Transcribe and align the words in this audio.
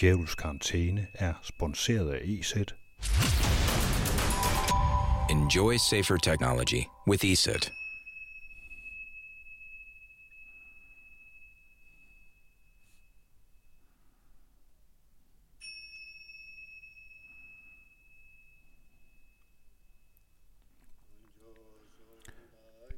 Djævels 0.00 0.34
Karantæne 0.34 1.06
er 1.14 1.32
sponsoreret 1.42 2.10
af 2.10 2.20
ESET. 2.24 2.74
Enjoy 5.30 5.76
safer 5.76 6.16
technology 6.16 6.82
with 7.08 7.24
ESET. 7.24 7.72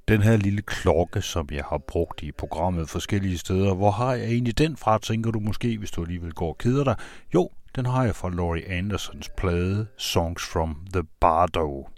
Den 0.09 0.23
her 0.23 0.37
lille 0.37 0.63
klokke, 0.63 1.23
som 1.23 1.49
jeg 1.53 1.65
har 1.65 1.79
brugt 1.79 2.23
i 2.23 2.33
programmet 2.33 2.89
forskellige 2.89 3.39
steder, 3.39 3.75
hvor 3.75 3.91
har 3.91 4.15
jeg 4.15 4.27
egentlig 4.27 4.59
den 4.59 4.77
fra, 4.77 4.99
tænker 4.99 5.31
du 5.31 5.41
måske, 5.41 5.79
hvis 5.79 5.91
du 5.91 6.03
alligevel 6.03 6.33
går 6.33 6.49
og 6.49 6.59
keder 6.59 6.85
dig? 6.85 6.97
Jo, 7.35 7.51
den 7.77 7.87
har 7.87 8.05
jeg 8.05 8.17
fra 8.17 8.31
Laurie 8.31 8.69
Andersons 8.69 9.31
plade 9.37 9.87
Songs 9.99 10.43
from 10.53 10.87
the 10.93 11.03
Bardo. 11.21 11.89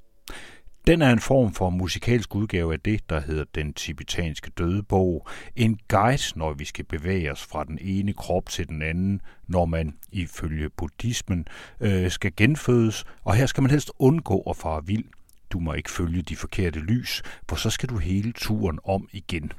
Den 0.86 1.02
er 1.02 1.10
en 1.10 1.20
form 1.20 1.54
for 1.54 1.70
musikalsk 1.70 2.34
udgave 2.34 2.72
af 2.72 2.80
det, 2.80 3.10
der 3.10 3.20
hedder 3.20 3.44
Den 3.54 3.72
tibetanske 3.72 4.50
dødebog. 4.50 5.26
En 5.56 5.78
guide, 5.88 6.38
når 6.38 6.52
vi 6.52 6.64
skal 6.64 6.84
bevæge 6.84 7.32
os 7.32 7.44
fra 7.44 7.64
den 7.64 7.78
ene 7.80 8.12
krop 8.12 8.48
til 8.48 8.68
den 8.68 8.82
anden, 8.82 9.20
når 9.46 9.64
man 9.64 9.96
ifølge 10.12 10.70
buddhismen 10.70 11.46
øh, 11.80 12.10
skal 12.10 12.32
genfødes. 12.36 13.04
Og 13.24 13.34
her 13.34 13.46
skal 13.46 13.62
man 13.62 13.70
helst 13.70 13.90
undgå 13.98 14.40
at 14.40 14.56
fare 14.56 14.86
vild. 14.86 15.04
Du 15.50 15.60
må 15.60 15.72
ikke 15.72 15.90
følge 15.90 16.22
de 16.22 16.36
forkerte 16.36 16.80
lys, 16.80 17.22
for 17.48 17.56
så 17.56 17.70
skal 17.70 17.88
du 17.88 17.96
hele 17.96 18.32
turen 18.32 18.78
om 18.84 19.08
igen. 19.12 19.52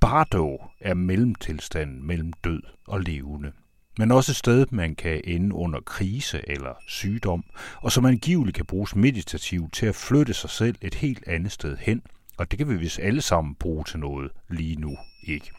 Bardo 0.00 0.62
er 0.80 0.94
mellemtilstanden 0.94 2.06
mellem 2.06 2.32
død 2.32 2.62
og 2.86 3.00
levende 3.00 3.52
men 3.98 4.12
også 4.12 4.32
et 4.32 4.36
sted, 4.36 4.66
man 4.70 4.94
kan 4.94 5.20
ende 5.24 5.54
under 5.54 5.80
krise 5.80 6.40
eller 6.48 6.74
sygdom, 6.88 7.44
og 7.76 7.92
som 7.92 8.04
angiveligt 8.04 8.56
kan 8.56 8.66
bruges 8.66 8.96
meditativt 8.96 9.72
til 9.72 9.86
at 9.86 9.94
flytte 9.94 10.34
sig 10.34 10.50
selv 10.50 10.76
et 10.82 10.94
helt 10.94 11.28
andet 11.28 11.52
sted 11.52 11.76
hen, 11.76 12.02
og 12.36 12.50
det 12.50 12.58
kan 12.58 12.68
vi 12.68 12.76
vist 12.76 12.98
alle 12.98 13.20
sammen 13.20 13.54
bruge 13.54 13.84
til 13.84 13.98
noget 13.98 14.30
lige 14.48 14.76
nu, 14.76 14.96
ikke? 15.22 15.50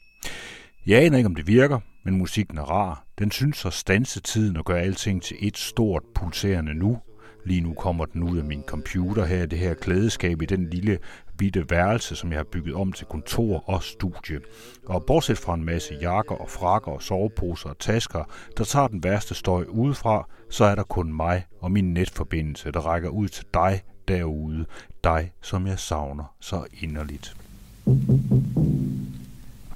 Jeg 0.86 1.04
aner 1.04 1.17
ikke, 1.17 1.28
om 1.28 1.36
det 1.36 1.48
virker, 1.48 1.80
men 2.04 2.17
musikken 2.17 2.58
er 2.58 2.64
rar. 2.64 3.06
Den 3.20 3.32
synes 3.32 3.66
at 3.66 3.73
stanse 3.73 4.22
tiden 4.22 4.58
og 4.58 4.66
gøre 4.66 4.82
alting 4.82 5.23
til 5.23 5.38
et 5.39 5.58
stort 5.58 6.04
pulserende 6.16 6.73
nu, 6.73 7.00
Lige 7.48 7.62
nu 7.62 7.73
kommer 7.73 8.06
den 8.06 8.23
ud 8.23 8.38
af 8.38 8.44
min 8.44 8.64
computer 8.64 9.26
her, 9.26 9.45
det 9.45 9.59
her 9.59 9.73
klædeskab 9.73 10.42
i 10.42 10.45
den 10.45 10.70
lille 10.70 11.00
bitte 11.38 11.70
værelse, 11.70 12.16
som 12.16 12.31
jeg 12.31 12.39
har 12.39 12.44
bygget 12.44 12.76
om 12.76 12.94
til 12.94 13.06
kontor 13.06 13.70
og 13.70 13.84
studie. 13.84 14.39
Og 14.86 15.06
bortset 15.06 15.38
fra 15.38 15.54
en 15.54 15.66
masse 15.66 15.98
jakker 16.02 16.36
og 16.36 16.50
frakker 16.50 16.92
og 16.92 17.02
soveposer 17.02 17.70
og 17.70 17.80
tasker, 17.80 18.23
der 18.58 18.64
tager 18.64 18.88
den 18.88 19.04
værste 19.04 19.36
støj 19.36 19.66
udefra, 19.70 20.28
så 20.50 20.66
er 20.66 20.76
der 20.76 20.84
kun 20.84 21.14
mig 21.14 21.45
og 21.62 21.72
min 21.72 21.94
netforbindelse, 21.94 22.72
der 22.72 22.80
rækker 22.80 23.09
ud 23.09 23.28
til 23.28 23.45
dig 23.54 23.82
derude. 24.08 24.66
Dig, 25.04 25.32
som 25.42 25.67
jeg 25.67 25.80
savner 25.80 26.36
så 26.39 26.66
inderligt. 26.82 27.36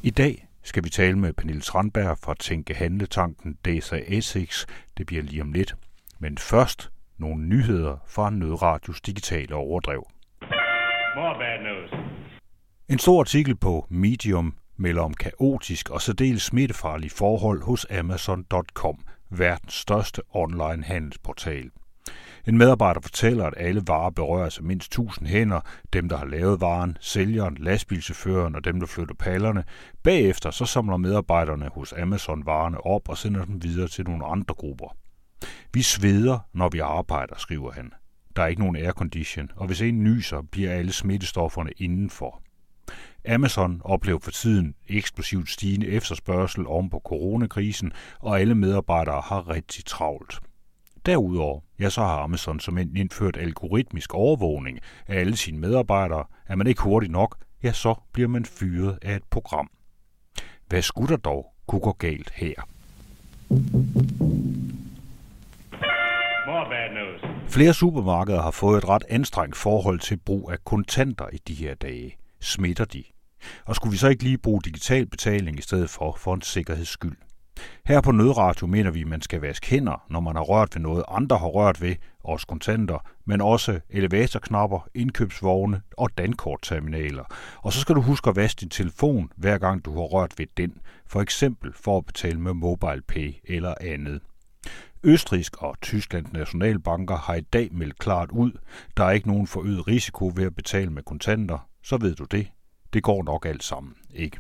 I 0.03 0.09
dag 0.09 0.47
skal 0.63 0.83
vi 0.83 0.89
tale 0.89 1.19
med 1.19 1.33
Pernille 1.33 1.61
Strandberg 1.61 2.17
fra 2.17 2.35
Tænke 2.39 2.73
Handletanken 2.73 3.53
DSA 3.53 4.00
Essex. 4.08 4.66
Det 4.97 5.06
bliver 5.06 5.23
lige 5.23 5.41
om 5.41 5.52
lidt. 5.52 5.75
Men 6.19 6.38
først 6.38 6.91
nogle 7.22 7.47
nyheder 7.47 7.97
fra 8.08 8.30
Nødradios 8.30 9.02
digitale 9.02 9.55
overdrev. 9.55 10.08
More 11.16 11.36
bad 11.39 11.59
news. 11.63 11.91
En 12.89 13.00
stor 13.00 13.19
artikel 13.19 13.55
på 13.55 13.86
Medium 13.89 14.53
melder 14.78 15.02
om 15.02 15.13
kaotisk 15.13 15.89
og 15.89 16.02
særdeles 16.02 16.44
smittefarlige 16.44 17.09
forhold 17.09 17.63
hos 17.63 17.86
Amazon.com, 18.00 19.00
verdens 19.30 19.73
største 19.73 20.22
online 20.33 20.83
handelsportal. 20.83 21.69
En 22.47 22.58
medarbejder 22.58 23.02
fortæller, 23.02 23.45
at 23.45 23.53
alle 23.58 23.81
varer 23.88 24.09
berøres 24.09 24.57
af 24.57 24.63
mindst 24.63 24.88
1000 24.88 25.28
hænder, 25.28 25.62
dem 25.94 26.09
der 26.09 26.18
har 26.18 26.25
lavet 26.25 26.62
varen, 26.62 26.97
sælgeren, 27.00 27.57
lastbilchaufføren 27.59 28.56
og 28.56 28.66
dem 28.66 28.79
der 28.79 28.88
flytter 28.88 29.16
pallerne. 29.16 29.63
Bagefter 30.03 30.51
så 30.51 30.66
samler 30.66 30.97
medarbejderne 30.97 31.69
hos 31.74 31.94
Amazon 31.94 32.45
varerne 32.45 32.85
op 32.85 33.09
og 33.09 33.18
sender 33.18 33.45
dem 33.45 33.63
videre 33.63 33.88
til 33.88 34.06
nogle 34.06 34.25
andre 34.25 34.53
grupper. 34.53 34.95
Vi 35.74 35.81
sveder, 35.81 36.40
når 36.53 36.69
vi 36.69 36.79
arbejder, 36.79 37.35
skriver 37.38 37.72
han. 37.72 37.91
Der 38.35 38.44
er 38.44 38.47
ikke 38.47 38.62
nogen 38.62 38.75
aircondition, 38.75 39.50
og 39.56 39.68
hvis 39.68 39.81
en 39.81 40.03
nyser, 40.03 40.41
bliver 40.52 40.72
alle 40.72 40.91
smittestofferne 40.91 41.72
indenfor. 41.78 42.41
Amazon 43.28 43.81
oplever 43.84 44.19
for 44.19 44.31
tiden 44.31 44.75
eksplosivt 44.88 45.50
stigende 45.50 45.88
efterspørgsel 45.88 46.68
om 46.68 46.90
på 46.90 47.01
coronakrisen, 47.06 47.91
og 48.19 48.40
alle 48.40 48.56
medarbejdere 48.56 49.22
har 49.25 49.50
rigtig 49.50 49.85
travlt. 49.85 50.40
Derudover, 51.06 51.59
ja, 51.80 51.90
så 51.90 52.01
har 52.01 52.18
Amazon 52.18 52.59
som 52.59 52.78
indført 52.78 53.38
algoritmisk 53.38 54.13
overvågning 54.13 54.80
af 55.07 55.19
alle 55.19 55.38
sine 55.38 55.59
medarbejdere. 55.59 56.25
Er 56.47 56.56
man 56.56 56.68
ikke 56.68 56.81
hurtig 56.81 57.09
nok, 57.09 57.38
ja, 57.63 57.72
så 57.72 57.96
bliver 58.13 58.28
man 58.28 58.46
fyret 58.46 58.97
af 59.01 59.16
et 59.16 59.24
program. 59.24 59.69
Hvad 60.68 60.81
skulle 60.81 61.09
der 61.09 61.18
dog 61.18 61.53
kunne 61.68 61.81
gå 61.81 61.91
galt 61.91 62.31
her? 62.35 62.53
Flere 67.51 67.73
supermarkeder 67.73 68.41
har 68.41 68.51
fået 68.51 68.78
et 68.78 68.89
ret 68.89 69.03
anstrengt 69.09 69.56
forhold 69.56 70.00
til 70.00 70.17
brug 70.17 70.51
af 70.51 70.63
kontanter 70.63 71.25
i 71.34 71.38
de 71.47 71.53
her 71.53 71.75
dage. 71.75 72.17
Smitter 72.41 72.85
de? 72.85 73.03
Og 73.66 73.75
skulle 73.75 73.91
vi 73.91 73.97
så 73.97 74.07
ikke 74.07 74.23
lige 74.23 74.38
bruge 74.38 74.62
digital 74.66 75.06
betaling 75.06 75.59
i 75.59 75.62
stedet 75.62 75.89
for, 75.89 76.16
for 76.19 76.34
en 76.34 76.41
sikkerheds 76.41 76.88
skyld? 76.88 77.17
Her 77.85 78.01
på 78.01 78.12
Nødradio 78.12 78.67
mener 78.67 78.91
vi, 78.91 79.01
at 79.01 79.07
man 79.07 79.22
skal 79.22 79.41
vaske 79.41 79.67
hænder, 79.67 80.06
når 80.09 80.19
man 80.19 80.35
har 80.35 80.44
rørt 80.44 80.75
ved 80.75 80.81
noget, 80.81 81.03
andre 81.07 81.38
har 81.38 81.47
rørt 81.47 81.81
ved, 81.81 81.95
også 82.23 82.47
kontanter, 82.47 83.06
men 83.25 83.41
også 83.41 83.79
elevatorknapper, 83.89 84.88
indkøbsvogne 84.95 85.81
og 85.97 86.09
dankortterminaler. 86.18 87.23
Og 87.62 87.73
så 87.73 87.79
skal 87.79 87.95
du 87.95 88.01
huske 88.01 88.29
at 88.29 88.35
vaske 88.35 88.59
din 88.59 88.69
telefon, 88.69 89.31
hver 89.35 89.57
gang 89.57 89.85
du 89.85 89.94
har 89.94 90.01
rørt 90.01 90.33
ved 90.38 90.47
den, 90.57 90.73
for 91.07 91.22
eksempel 91.22 91.73
for 91.75 91.97
at 91.97 92.06
betale 92.06 92.39
med 92.39 92.53
MobilePay 92.53 93.33
eller 93.44 93.73
andet. 93.81 94.22
Østrisk 95.03 95.57
og 95.57 95.81
Tysklands 95.81 96.34
nationalbanker 96.34 97.16
har 97.16 97.35
i 97.35 97.41
dag 97.41 97.69
meldt 97.72 98.00
klart 98.00 98.31
ud, 98.31 98.51
der 98.97 99.03
er 99.03 99.12
ikke 99.12 99.28
nogen 99.28 99.47
forøget 99.47 99.88
risiko 99.88 100.31
ved 100.35 100.45
at 100.45 100.56
betale 100.56 100.89
med 100.89 101.03
kontanter, 101.03 101.67
så 101.84 101.97
ved 101.97 102.16
du 102.16 102.23
det. 102.23 102.47
Det 102.94 103.03
går 103.03 103.23
nok 103.23 103.45
alt 103.45 103.63
sammen, 103.63 103.94
ikke? 104.13 104.39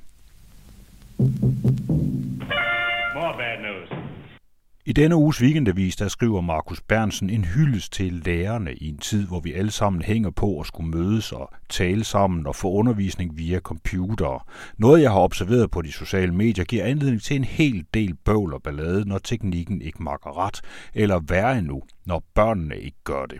I 4.85 4.93
denne 4.93 5.15
uges 5.15 5.41
weekendavis, 5.41 5.95
der 5.95 6.07
skriver 6.07 6.41
Markus 6.41 6.81
Bernsen 6.81 7.29
en 7.29 7.45
hyldest 7.45 7.93
til 7.93 8.13
lærerne 8.13 8.73
i 8.73 8.89
en 8.89 8.97
tid, 8.97 9.27
hvor 9.27 9.39
vi 9.39 9.53
alle 9.53 9.71
sammen 9.71 10.01
hænger 10.01 10.29
på 10.29 10.59
at 10.59 10.67
skulle 10.67 10.89
mødes 10.89 11.31
og 11.31 11.49
tale 11.69 12.03
sammen 12.03 12.47
og 12.47 12.55
få 12.55 12.71
undervisning 12.71 13.37
via 13.37 13.59
computer. 13.59 14.47
Noget, 14.77 15.01
jeg 15.01 15.11
har 15.11 15.19
observeret 15.19 15.71
på 15.71 15.81
de 15.81 15.91
sociale 15.91 16.33
medier, 16.33 16.65
giver 16.65 16.85
anledning 16.85 17.21
til 17.21 17.35
en 17.35 17.43
hel 17.43 17.85
del 17.93 18.15
bøvl 18.25 18.53
og 18.53 18.63
ballade, 18.63 19.09
når 19.09 19.17
teknikken 19.17 19.81
ikke 19.81 20.03
makker 20.03 20.37
ret, 20.37 20.61
eller 20.93 21.19
værre 21.19 21.57
endnu, 21.57 21.83
når 22.05 22.23
børnene 22.33 22.79
ikke 22.79 23.03
gør 23.03 23.25
det. 23.25 23.39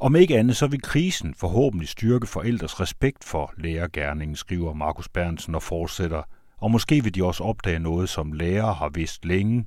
Om 0.00 0.16
ikke 0.16 0.38
andet, 0.38 0.56
så 0.56 0.66
vil 0.66 0.82
krisen 0.82 1.34
forhåbentlig 1.34 1.88
styrke 1.88 2.26
forældres 2.26 2.80
respekt 2.80 3.24
for 3.24 3.52
lærergærningen, 3.58 4.36
skriver 4.36 4.74
Markus 4.74 5.08
Bernsen 5.08 5.54
og 5.54 5.62
fortsætter. 5.62 6.22
Og 6.58 6.70
måske 6.70 7.02
vil 7.04 7.14
de 7.14 7.24
også 7.24 7.44
opdage 7.44 7.78
noget, 7.78 8.08
som 8.08 8.32
lærere 8.32 8.74
har 8.74 8.88
vidst 8.88 9.24
længe, 9.24 9.66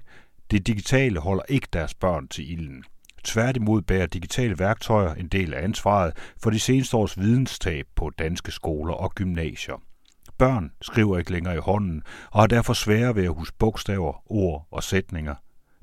det 0.51 0.67
digitale 0.67 1.19
holder 1.19 1.44
ikke 1.50 1.67
deres 1.73 1.94
børn 1.94 2.28
til 2.28 2.51
ilden. 2.51 2.83
Tværtimod 3.23 3.81
bærer 3.81 4.06
digitale 4.06 4.59
værktøjer 4.59 5.13
en 5.13 5.28
del 5.28 5.53
af 5.53 5.63
ansvaret 5.63 6.13
for 6.44 6.50
de 6.50 6.59
seneste 6.59 6.97
års 6.97 7.19
videnstab 7.19 7.85
på 7.95 8.09
danske 8.19 8.51
skoler 8.51 8.94
og 8.94 9.11
gymnasier. 9.16 9.81
Børn 10.38 10.72
skriver 10.81 11.17
ikke 11.17 11.31
længere 11.31 11.56
i 11.56 11.59
hånden 11.59 12.03
og 12.31 12.39
har 12.39 12.47
derfor 12.47 12.73
svære 12.73 13.16
ved 13.16 13.23
at 13.23 13.33
huske 13.33 13.57
bogstaver, 13.59 14.31
ord 14.31 14.68
og 14.71 14.83
sætninger. 14.83 15.36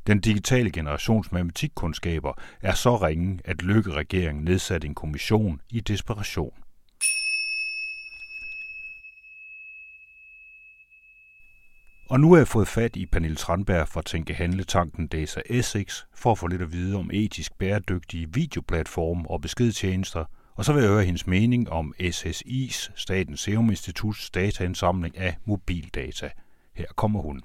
Den 0.07 0.21
digitale 0.21 0.71
generations 0.71 1.33
matematikkundskaber 1.33 2.33
er 2.61 2.75
så 2.75 2.97
ringe, 2.97 3.39
at 3.45 3.63
Lykke-regeringen 3.63 4.45
nedsatte 4.45 4.87
en 4.87 4.95
kommission 4.95 5.61
i 5.71 5.81
desperation. 5.81 6.53
Og 12.13 12.21
nu 12.21 12.31
har 12.33 12.39
jeg 12.39 12.49
fået 12.49 12.69
fat 12.69 12.97
i 12.97 13.07
Pernille 13.07 13.37
Tranberg 13.37 13.89
fra 13.89 14.03
Tænke 14.03 14.35
Handletanken 14.35 15.07
Data 15.07 15.41
Essex 15.47 16.03
for 16.15 16.33
at 16.33 16.39
få 16.39 16.47
lidt 16.47 16.63
at 16.63 16.73
vide 16.73 16.97
om 16.97 17.11
etisk 17.13 17.53
bæredygtige 17.59 18.29
videoplatforme 18.33 19.31
og 19.31 19.41
beskedtjenester, 19.41 20.25
og 20.57 20.65
så 20.65 20.73
vil 20.73 20.83
jeg 20.83 20.91
høre 20.91 21.05
hendes 21.05 21.27
mening 21.27 21.71
om 21.71 21.95
SSI's, 22.01 22.91
Statens 22.97 23.41
Serum 23.41 23.71
Instituts 23.71 24.31
dataindsamling 24.31 25.19
af 25.19 25.37
mobildata. 25.45 26.31
Her 26.77 26.87
kommer 26.97 27.21
hun. 27.23 27.41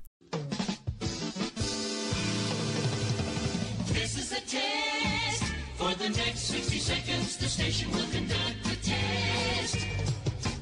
This 3.87 4.17
is 4.17 4.31
a 4.31 4.41
test. 4.53 5.43
For 5.77 5.91
the 5.99 6.09
next 6.09 6.47
60 6.47 6.81
seconds, 6.81 7.37
the 7.37 7.49
station 7.49 7.91
will 7.93 8.07
conduct 8.13 8.66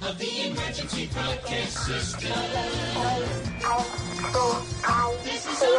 of 0.09 0.17
the 0.19 0.47
emergency 0.47 1.09
broadcast 1.13 1.77
system. 1.85 2.31
This 5.23 5.41
is 5.51 5.61
a 5.61 5.71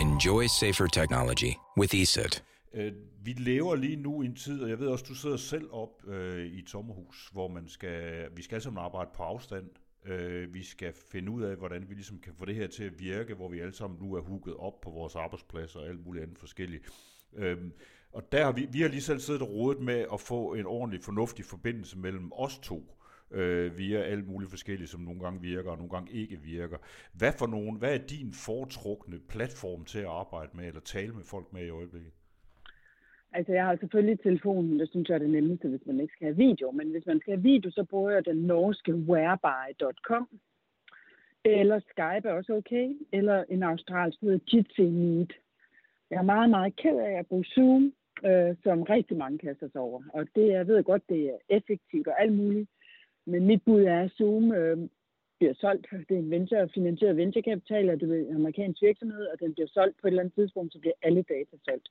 Enjoy 0.00 0.46
safer 0.46 0.86
technology 0.86 1.56
with 1.76 1.94
ESET. 1.94 2.42
Øh, 2.74 2.92
vi 3.22 3.32
lever 3.32 3.74
lige 3.74 3.96
nu 3.96 4.22
i 4.22 4.26
en 4.26 4.36
tid, 4.36 4.62
og 4.62 4.68
jeg 4.68 4.78
ved 4.78 4.86
også, 4.86 5.04
du 5.08 5.14
sidder 5.14 5.36
selv 5.36 5.68
op 5.72 6.08
øh, 6.08 6.46
i 6.46 6.58
et 6.58 6.70
sommerhus, 6.70 7.28
hvor 7.32 7.48
man 7.48 7.68
skal, 7.68 8.28
vi 8.36 8.42
skal 8.42 8.60
sammen 8.62 8.84
arbejde 8.84 9.10
på 9.16 9.22
afstand. 9.22 9.64
Øh, 10.04 10.54
vi 10.54 10.62
skal 10.62 10.92
finde 10.92 11.30
ud 11.30 11.42
af, 11.42 11.56
hvordan 11.56 11.88
vi 11.88 11.94
ligesom 11.94 12.18
kan 12.18 12.34
få 12.34 12.44
det 12.44 12.54
her 12.54 12.66
til 12.66 12.84
at 12.84 13.00
virke, 13.00 13.34
hvor 13.34 13.48
vi 13.48 13.60
alle 13.60 13.74
sammen 13.74 14.00
nu 14.00 14.14
er 14.14 14.20
hugget 14.20 14.56
op 14.56 14.80
på 14.80 14.90
vores 14.90 15.16
arbejdspladser 15.16 15.80
og 15.80 15.88
alt 15.88 16.06
muligt 16.06 16.22
andet 16.22 16.38
forskelligt. 16.38 16.84
Øhm, 17.36 17.72
og 18.12 18.32
der 18.32 18.44
har 18.44 18.52
vi, 18.52 18.68
vi 18.72 18.80
har 18.80 18.88
lige 18.88 19.00
selv 19.00 19.20
siddet 19.20 19.42
og 19.42 19.50
rodet 19.50 19.82
med 19.82 20.06
at 20.12 20.20
få 20.20 20.54
en 20.54 20.66
ordentlig, 20.66 21.02
fornuftig 21.02 21.44
forbindelse 21.44 21.98
mellem 21.98 22.32
os 22.32 22.58
to 22.58 22.96
øh, 23.30 23.78
via 23.78 23.98
alt 23.98 24.26
muligt 24.26 24.50
forskelligt, 24.50 24.90
som 24.90 25.00
nogle 25.00 25.20
gange 25.20 25.40
virker 25.40 25.70
og 25.70 25.76
nogle 25.76 25.90
gange 25.90 26.12
ikke 26.12 26.40
virker. 26.40 26.76
Hvad 27.12 27.32
for 27.32 27.46
nogen, 27.46 27.76
hvad 27.76 27.94
er 27.94 28.06
din 28.06 28.32
foretrukne 28.32 29.18
platform 29.28 29.84
til 29.84 29.98
at 29.98 30.06
arbejde 30.06 30.50
med 30.54 30.66
eller 30.66 30.80
tale 30.80 31.12
med 31.12 31.24
folk 31.24 31.52
med 31.52 31.66
i 31.66 31.70
øjeblikket? 31.70 32.12
Altså, 33.36 33.52
jeg 33.52 33.64
har 33.64 33.76
selvfølgelig 33.76 34.20
telefonen, 34.20 34.80
det 34.80 34.88
synes 34.90 35.08
jeg 35.08 35.14
er 35.14 35.18
det 35.18 35.30
nemmeste, 35.30 35.68
hvis 35.68 35.86
man 35.86 36.00
ikke 36.00 36.12
skal 36.12 36.26
have 36.26 36.36
video. 36.36 36.70
Men 36.70 36.90
hvis 36.90 37.06
man 37.06 37.20
skal 37.20 37.32
have 37.32 37.42
video, 37.42 37.70
så 37.70 37.84
bruger 37.84 38.10
jeg 38.10 38.24
den 38.24 38.36
norske 38.36 38.94
whereby.com. 38.94 40.28
Eller 41.44 41.80
Skype 41.80 42.28
er 42.28 42.32
også 42.32 42.52
okay. 42.54 42.96
Eller 43.12 43.44
en 43.48 43.62
australsk, 43.62 44.20
der 44.20 44.26
hedder 44.26 44.44
Jitsi 44.52 44.82
Meet. 44.82 45.32
Jeg 46.10 46.18
er 46.18 46.22
meget, 46.22 46.50
meget 46.50 46.76
ked 46.76 46.98
af 46.98 47.18
at 47.18 47.26
bruge 47.26 47.44
Zoom, 47.44 47.92
øh, 48.24 48.56
som 48.62 48.82
rigtig 48.82 49.16
mange 49.16 49.38
kaster 49.38 49.68
sig 49.68 49.80
over. 49.80 50.02
Og 50.12 50.26
det, 50.34 50.46
jeg 50.48 50.66
ved 50.66 50.84
godt, 50.84 51.02
det 51.08 51.20
er 51.30 51.38
effektivt 51.48 52.08
og 52.08 52.22
alt 52.22 52.32
muligt. 52.32 52.70
Men 53.26 53.46
mit 53.46 53.62
bud 53.64 53.82
er, 53.82 54.00
at 54.00 54.10
Zoom 54.10 54.52
øh, 54.52 54.78
bliver 55.38 55.54
solgt. 55.54 55.86
Det 56.08 56.14
er 56.14 56.18
en 56.18 56.30
venture, 56.30 56.68
finansieret 56.68 57.16
venturekapital, 57.16 57.90
og 57.90 58.00
det 58.00 58.10
er 58.10 58.28
en 58.28 58.34
amerikansk 58.34 58.82
virksomhed, 58.82 59.26
og 59.26 59.40
den 59.40 59.54
bliver 59.54 59.68
solgt 59.68 59.96
på 60.00 60.06
et 60.06 60.10
eller 60.10 60.22
andet 60.22 60.34
tidspunkt, 60.34 60.72
så 60.72 60.78
bliver 60.78 60.94
alle 61.02 61.22
data 61.22 61.56
solgt 61.64 61.88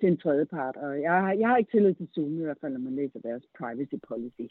til 0.00 0.08
en 0.08 0.16
tredje 0.16 0.46
part. 0.46 0.76
Og 0.76 1.00
jeg, 1.00 1.12
har, 1.12 1.32
jeg 1.32 1.48
har 1.48 1.56
ikke 1.56 1.70
tillid 1.70 1.94
til 1.94 2.08
Zoom, 2.14 2.38
i 2.38 2.44
hvert 2.44 2.60
fald 2.60 2.72
når 2.72 2.80
man 2.80 2.96
læser 2.96 3.20
deres 3.20 3.44
privacy 3.58 3.94
policy. 4.08 4.46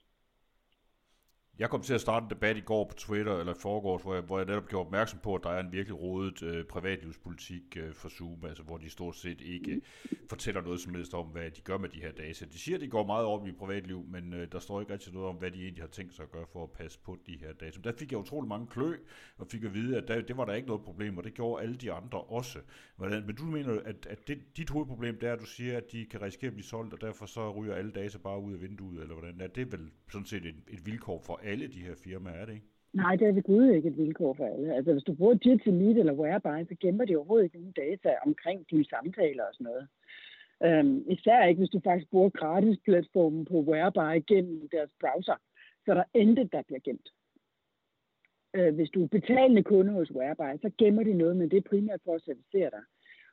Jeg 1.59 1.69
kom 1.69 1.81
til 1.81 1.93
at 1.93 2.01
starte 2.01 2.23
en 2.23 2.29
debat 2.29 2.57
i 2.57 2.59
går 2.59 2.83
på 2.83 2.93
Twitter, 2.93 3.39
eller 3.39 3.53
forgårs, 3.53 4.01
hvor 4.01 4.13
jeg, 4.13 4.23
hvor 4.23 4.37
jeg 4.37 4.47
netop 4.47 4.67
gjorde 4.67 4.85
opmærksom 4.85 5.19
på, 5.23 5.35
at 5.35 5.43
der 5.43 5.49
er 5.49 5.59
en 5.59 5.71
virkelig 5.71 5.99
rodet 5.99 6.43
øh, 6.43 6.65
privatlivspolitik 6.65 7.77
øh, 7.77 7.93
for 7.93 8.09
Zoom, 8.09 8.45
altså 8.45 8.63
hvor 8.63 8.77
de 8.77 8.89
stort 8.89 9.15
set 9.15 9.41
ikke 9.41 9.81
fortæller 10.29 10.61
noget 10.61 10.79
som 10.79 10.95
helst 10.95 11.13
om, 11.13 11.25
hvad 11.25 11.51
de 11.51 11.61
gør 11.61 11.77
med 11.77 11.89
de 11.89 12.01
her 12.01 12.11
data. 12.11 12.45
De 12.45 12.59
siger, 12.59 12.77
at 12.77 12.81
de 12.81 12.87
går 12.87 13.05
meget 13.05 13.25
op 13.25 13.47
i 13.47 13.51
privatliv, 13.51 14.05
men 14.07 14.33
øh, 14.33 14.47
der 14.51 14.59
står 14.59 14.81
ikke 14.81 14.93
rigtig 14.93 15.13
noget 15.13 15.29
om, 15.29 15.35
hvad 15.35 15.51
de 15.51 15.61
egentlig 15.61 15.83
har 15.83 15.89
tænkt 15.89 16.15
sig 16.15 16.23
at 16.23 16.31
gøre 16.31 16.45
for 16.53 16.63
at 16.63 16.71
passe 16.71 16.99
på 16.99 17.17
de 17.27 17.37
her 17.39 17.53
data. 17.53 17.77
Men 17.77 17.83
der 17.83 17.91
fik 17.99 18.11
jeg 18.11 18.19
utrolig 18.19 18.49
mange 18.49 18.67
klø, 18.67 18.95
og 19.37 19.47
fik 19.47 19.63
at 19.63 19.73
vide, 19.73 19.97
at 19.97 20.07
der, 20.07 20.21
det 20.21 20.37
var 20.37 20.45
der 20.45 20.53
ikke 20.53 20.67
noget 20.67 20.83
problem, 20.83 21.17
og 21.17 21.23
det 21.23 21.33
gjorde 21.33 21.63
alle 21.63 21.75
de 21.75 21.91
andre 21.91 22.21
også. 22.21 22.59
Hvordan, 22.95 23.25
men 23.25 23.35
du 23.35 23.43
mener, 23.43 23.79
at, 23.85 24.05
at 24.09 24.27
det, 24.27 24.57
dit 24.57 24.69
hovedproblem 24.69 25.19
det 25.19 25.29
er, 25.29 25.33
at 25.33 25.39
du 25.39 25.45
siger, 25.45 25.77
at 25.77 25.91
de 25.91 26.05
kan 26.05 26.21
risikere 26.21 26.47
at 26.47 26.53
blive 26.53 26.65
solgt, 26.65 26.93
og 26.93 27.01
derfor 27.01 27.25
så 27.25 27.51
ryger 27.51 27.75
alle 27.75 27.91
data 27.91 28.17
bare 28.17 28.41
ud 28.41 28.53
af 28.53 28.61
vinduet, 28.61 29.01
eller 29.01 29.15
hvordan? 29.15 29.41
Er 29.41 29.47
det 29.47 29.71
vel 29.71 29.91
sådan 30.11 30.25
set 30.25 30.45
et, 30.45 30.55
et 30.67 30.85
vilkår 30.85 31.19
for 31.19 31.42
alle 31.43 31.67
de 31.67 31.79
her 31.85 31.95
firmaer, 32.03 32.33
er 32.33 32.45
det 32.45 32.53
ikke? 32.53 32.67
Nej, 32.93 33.15
det 33.15 33.27
er 33.27 33.31
ved 33.31 33.43
Gud 33.43 33.69
ikke 33.71 33.89
et 33.89 33.97
vilkår 33.97 34.33
for 34.33 34.45
alle. 34.45 34.75
Altså, 34.75 34.91
hvis 34.93 35.03
du 35.03 35.13
bruger 35.13 35.37
Jitsi 35.45 35.71
Meet 35.71 35.97
eller 35.97 36.13
Whereby, 36.13 36.67
så 36.69 36.75
gemmer 36.79 37.05
de 37.05 37.15
overhovedet 37.15 37.45
ikke 37.45 37.57
nogen 37.57 37.73
data 37.73 38.15
omkring 38.25 38.65
dine 38.69 38.85
samtaler 38.85 39.43
og 39.43 39.53
sådan 39.53 39.65
noget. 39.71 39.87
Øhm, 40.65 41.03
især 41.09 41.43
ikke, 41.43 41.59
hvis 41.59 41.69
du 41.69 41.79
faktisk 41.83 42.11
bruger 42.11 42.29
gratis 42.29 42.77
platformen 42.85 43.45
på 43.45 43.57
Whereby 43.59 44.23
gennem 44.27 44.69
deres 44.71 44.89
browser. 44.99 45.37
Så 45.85 45.91
er 45.91 45.95
der 45.95 46.03
intet, 46.13 46.51
der 46.51 46.61
bliver 46.61 46.79
gemt. 46.79 47.09
Øh, 48.53 48.75
hvis 48.75 48.89
du 48.89 49.03
er 49.03 49.07
betalende 49.07 49.63
kunde 49.63 49.91
hos 49.91 50.11
Whereby, 50.11 50.61
så 50.61 50.71
gemmer 50.77 51.03
de 51.03 51.13
noget, 51.13 51.37
men 51.37 51.51
det 51.51 51.57
er 51.57 51.69
primært 51.69 52.01
for 52.05 52.15
at 52.15 52.21
servicere 52.21 52.69
dig. 52.69 52.83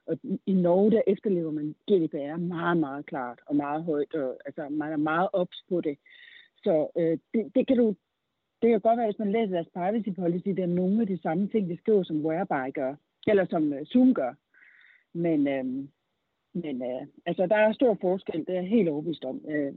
Og 0.06 0.18
i 0.46 0.52
Norge, 0.52 0.90
der 0.90 1.02
efterlever 1.06 1.50
man 1.50 1.74
GDPR 1.90 2.36
meget, 2.36 2.76
meget 2.76 3.06
klart 3.06 3.40
og 3.46 3.56
meget 3.56 3.84
højt. 3.84 4.14
Og, 4.14 4.38
altså, 4.46 4.68
man 4.68 4.92
er 4.92 4.96
meget 4.96 5.28
ops 5.32 5.64
på 5.68 5.80
det. 5.80 5.98
Så 6.64 6.88
øh, 6.96 7.18
det, 7.34 7.54
det, 7.54 7.66
kan 7.66 7.76
du, 7.76 7.94
det 8.62 8.70
kan 8.70 8.80
godt 8.80 8.98
være, 8.98 9.06
hvis 9.06 9.18
man 9.18 9.32
læser 9.32 9.52
deres 9.52 9.74
privacy 9.74 10.10
policy, 10.18 10.48
der 10.48 10.62
er 10.62 10.76
nogle 10.82 11.00
af 11.00 11.06
de 11.06 11.22
samme 11.22 11.48
ting, 11.48 11.68
de 11.68 11.76
skriver, 11.76 12.02
som 12.02 12.24
Whereby 12.26 12.72
gør, 12.74 12.94
eller 13.26 13.46
som 13.46 13.72
øh, 13.72 13.84
Zoom 13.84 14.14
gør. 14.14 14.34
Men, 15.12 15.48
øh, 15.48 15.64
men 16.54 16.82
øh, 16.82 17.06
altså, 17.26 17.46
der 17.46 17.56
er 17.56 17.72
stor 17.72 17.96
forskel, 18.00 18.38
det 18.46 18.48
er 18.48 18.60
jeg 18.60 18.68
helt 18.68 18.88
overbevist 18.88 19.24
om. 19.24 19.40
Øh, 19.48 19.72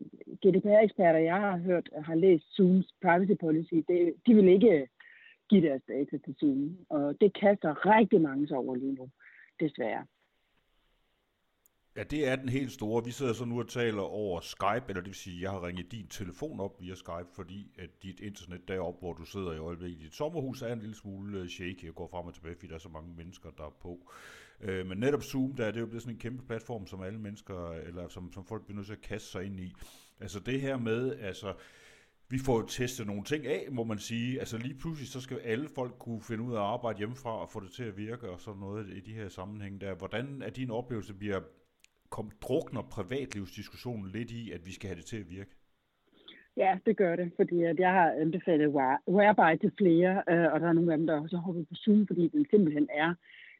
GDPR-eksperter, 0.45 1.19
jeg 1.19 1.35
har 1.35 1.57
hørt, 1.57 1.89
har 2.05 2.15
læst 2.15 2.55
Zooms 2.55 2.87
privacy 3.01 3.35
policy, 3.39 3.73
det, 3.73 4.13
de 4.27 4.35
vil 4.35 4.47
ikke 4.47 4.71
øh, 4.71 4.87
give 5.49 5.67
deres 5.67 5.81
data 5.87 6.17
til 6.17 6.35
Zoom, 6.39 6.77
og 6.89 7.21
det 7.21 7.39
kaster 7.39 7.85
rigtig 7.97 8.21
mange 8.21 8.47
sig 8.47 8.57
over 8.57 8.75
lige 8.75 8.93
nu, 8.93 9.09
desværre. 9.59 10.05
Ja, 11.95 12.03
det 12.03 12.27
er 12.27 12.35
den 12.35 12.49
helt 12.49 12.71
store. 12.71 13.05
Vi 13.05 13.11
sidder 13.11 13.33
så 13.33 13.45
nu 13.45 13.59
og 13.59 13.67
taler 13.67 14.01
over 14.01 14.39
Skype, 14.39 14.85
eller 14.87 15.01
det 15.01 15.05
vil 15.05 15.15
sige, 15.15 15.41
jeg 15.41 15.51
har 15.51 15.67
ringet 15.67 15.91
din 15.91 16.07
telefon 16.07 16.59
op 16.59 16.81
via 16.81 16.95
Skype, 16.95 17.27
fordi 17.35 17.71
at 17.79 17.89
dit 18.03 18.19
internet 18.19 18.67
deroppe, 18.67 18.99
hvor 18.99 19.13
du 19.13 19.25
sidder 19.25 19.53
i 19.53 19.57
øjeblikket 19.57 19.99
i 20.01 20.03
dit 20.03 20.15
sommerhus, 20.15 20.61
er 20.61 20.73
en 20.73 20.79
lille 20.79 20.95
smule 20.95 21.39
øh, 21.39 21.49
shaky 21.49 21.89
og 21.89 21.95
går 21.95 22.07
frem 22.07 22.25
og 22.25 22.33
tilbage, 22.33 22.55
fordi 22.55 22.67
der 22.67 22.75
er 22.75 22.79
så 22.79 22.89
mange 22.89 23.13
mennesker, 23.17 23.49
der 23.57 23.63
er 23.63 23.75
på. 23.81 24.11
Øh, 24.61 24.87
men 24.87 24.97
netop 24.97 25.23
Zoom, 25.23 25.55
der 25.55 25.65
er 25.65 25.71
det 25.71 25.79
jo 25.79 25.85
blevet 25.85 26.01
sådan 26.01 26.15
en 26.15 26.19
kæmpe 26.19 26.45
platform, 26.45 26.87
som 26.87 27.01
alle 27.01 27.19
mennesker, 27.19 27.71
eller 27.71 28.07
som, 28.07 28.33
som 28.33 28.45
folk 28.45 28.65
bliver 28.65 28.75
nødt 28.75 28.87
til 28.87 28.93
at 28.93 29.01
kaste 29.01 29.31
sig 29.31 29.45
ind 29.45 29.59
i. 29.59 29.73
Altså 30.19 30.39
det 30.39 30.61
her 30.61 30.77
med, 30.77 31.19
altså 31.19 31.53
vi 32.29 32.39
får 32.39 32.59
jo 32.59 32.65
testet 32.65 33.07
nogle 33.07 33.23
ting 33.23 33.47
af, 33.47 33.67
må 33.71 33.83
man 33.83 33.99
sige. 33.99 34.39
Altså 34.39 34.57
lige 34.57 34.73
pludselig, 34.73 35.09
så 35.09 35.21
skal 35.21 35.37
alle 35.37 35.69
folk 35.75 35.95
kunne 35.99 36.21
finde 36.21 36.43
ud 36.43 36.53
af 36.53 36.57
at 36.57 36.65
arbejde 36.65 36.97
hjemmefra 36.97 37.41
og 37.41 37.49
få 37.49 37.59
det 37.59 37.71
til 37.71 37.83
at 37.83 37.97
virke 37.97 38.29
og 38.29 38.41
sådan 38.41 38.59
noget 38.59 38.89
i 38.89 38.99
de 38.99 39.13
her 39.13 39.29
sammenhænge 39.29 39.79
der. 39.79 39.95
Hvordan 39.95 40.41
er 40.41 40.49
din 40.49 40.71
oplevelse, 40.71 41.13
bliver 41.13 41.39
kom, 42.15 42.27
drukner 42.45 42.83
privatlivsdiskussionen 42.95 44.07
lidt 44.15 44.31
i, 44.31 44.51
at 44.55 44.61
vi 44.67 44.71
skal 44.73 44.87
have 44.89 44.99
det 44.99 45.05
til 45.05 45.19
at 45.23 45.29
virke? 45.29 45.53
Ja, 46.57 46.71
det 46.85 46.97
gør 46.97 47.15
det, 47.15 47.31
fordi 47.35 47.63
at 47.63 47.79
jeg 47.79 47.91
har 47.99 48.11
anbefalet 48.23 48.69
Whereby 49.15 49.51
til 49.61 49.71
flere, 49.77 50.13
øh, 50.31 50.47
og 50.53 50.59
der 50.61 50.67
er 50.67 50.73
nogle 50.73 50.91
af 50.91 50.97
dem, 50.97 51.07
der 51.07 51.21
også 51.21 51.35
har 51.37 51.43
hoppet 51.43 51.67
på 51.67 51.75
Zoom, 51.75 52.07
fordi 52.07 52.27
den 52.27 52.45
simpelthen 52.49 52.87
er. 53.03 53.13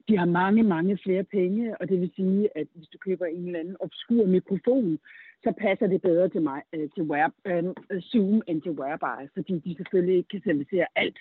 De 0.07 0.17
har 0.17 0.25
mange, 0.25 0.63
mange 0.63 0.97
flere 1.03 1.23
penge, 1.23 1.77
og 1.79 1.89
det 1.89 2.01
vil 2.01 2.11
sige, 2.15 2.57
at 2.57 2.67
hvis 2.75 2.87
du 2.93 2.97
køber 2.97 3.25
en 3.25 3.45
eller 3.45 3.59
anden 3.59 3.77
obskur 3.79 4.25
mikrofon, 4.25 4.99
så 5.43 5.53
passer 5.57 5.87
det 5.87 6.01
bedre 6.01 6.29
til 6.29 6.41
mig 6.41 6.61
øh, 6.73 6.89
til 6.95 7.03
Web, 7.03 7.33
øh, 7.45 7.63
Zoom 8.01 8.41
end 8.47 8.61
til 8.61 8.71
Whereby, 8.71 9.19
fordi 9.33 9.53
de 9.65 9.75
selvfølgelig 9.75 10.15
ikke 10.17 10.29
kan 10.29 10.41
servicere 10.43 10.87
alt 10.95 11.19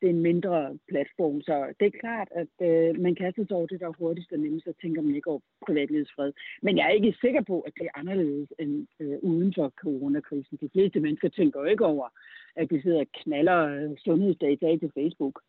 det 0.00 0.06
er 0.06 0.10
en 0.10 0.22
mindre 0.30 0.78
platform. 0.88 1.40
Så 1.40 1.54
det 1.80 1.86
er 1.86 2.00
klart, 2.00 2.28
at 2.42 2.54
øh, 2.68 3.00
man 3.00 3.14
kaster 3.14 3.44
sig 3.46 3.56
over 3.56 3.66
det, 3.66 3.80
der 3.80 3.86
er 3.86 3.98
hurtigst 3.98 4.32
og 4.32 4.38
nemmest, 4.38 4.66
og 4.66 4.74
tænker 4.82 5.02
man 5.02 5.14
ikke 5.14 5.30
over 5.30 5.40
privatlivets 5.66 6.12
fred. 6.16 6.32
Men 6.62 6.76
jeg 6.76 6.86
er 6.86 6.90
ikke 6.90 7.16
sikker 7.20 7.42
på, 7.42 7.60
at 7.60 7.72
det 7.78 7.86
er 7.86 7.98
anderledes 7.98 8.48
end 8.58 8.86
øh, 9.00 9.18
uden 9.22 9.52
for 9.56 9.68
coronakrisen. 9.68 10.58
De 10.60 10.68
fleste 10.72 11.00
mennesker 11.00 11.28
tænker 11.28 11.60
jo 11.60 11.66
ikke 11.66 11.86
over, 11.86 12.08
at 12.56 12.70
de 12.70 12.82
sidder 12.82 13.00
og 13.00 13.12
knaller 13.22 13.58
øh, 13.66 13.90
sundhedsdata 14.04 14.76
til 14.76 14.90
Facebook. 14.94 15.42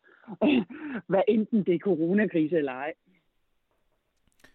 Hvad 1.10 1.22
enten 1.28 1.64
det 1.64 1.74
er 1.74 1.78
coronakrise 1.78 2.56
eller 2.56 2.72
ej. 2.72 2.92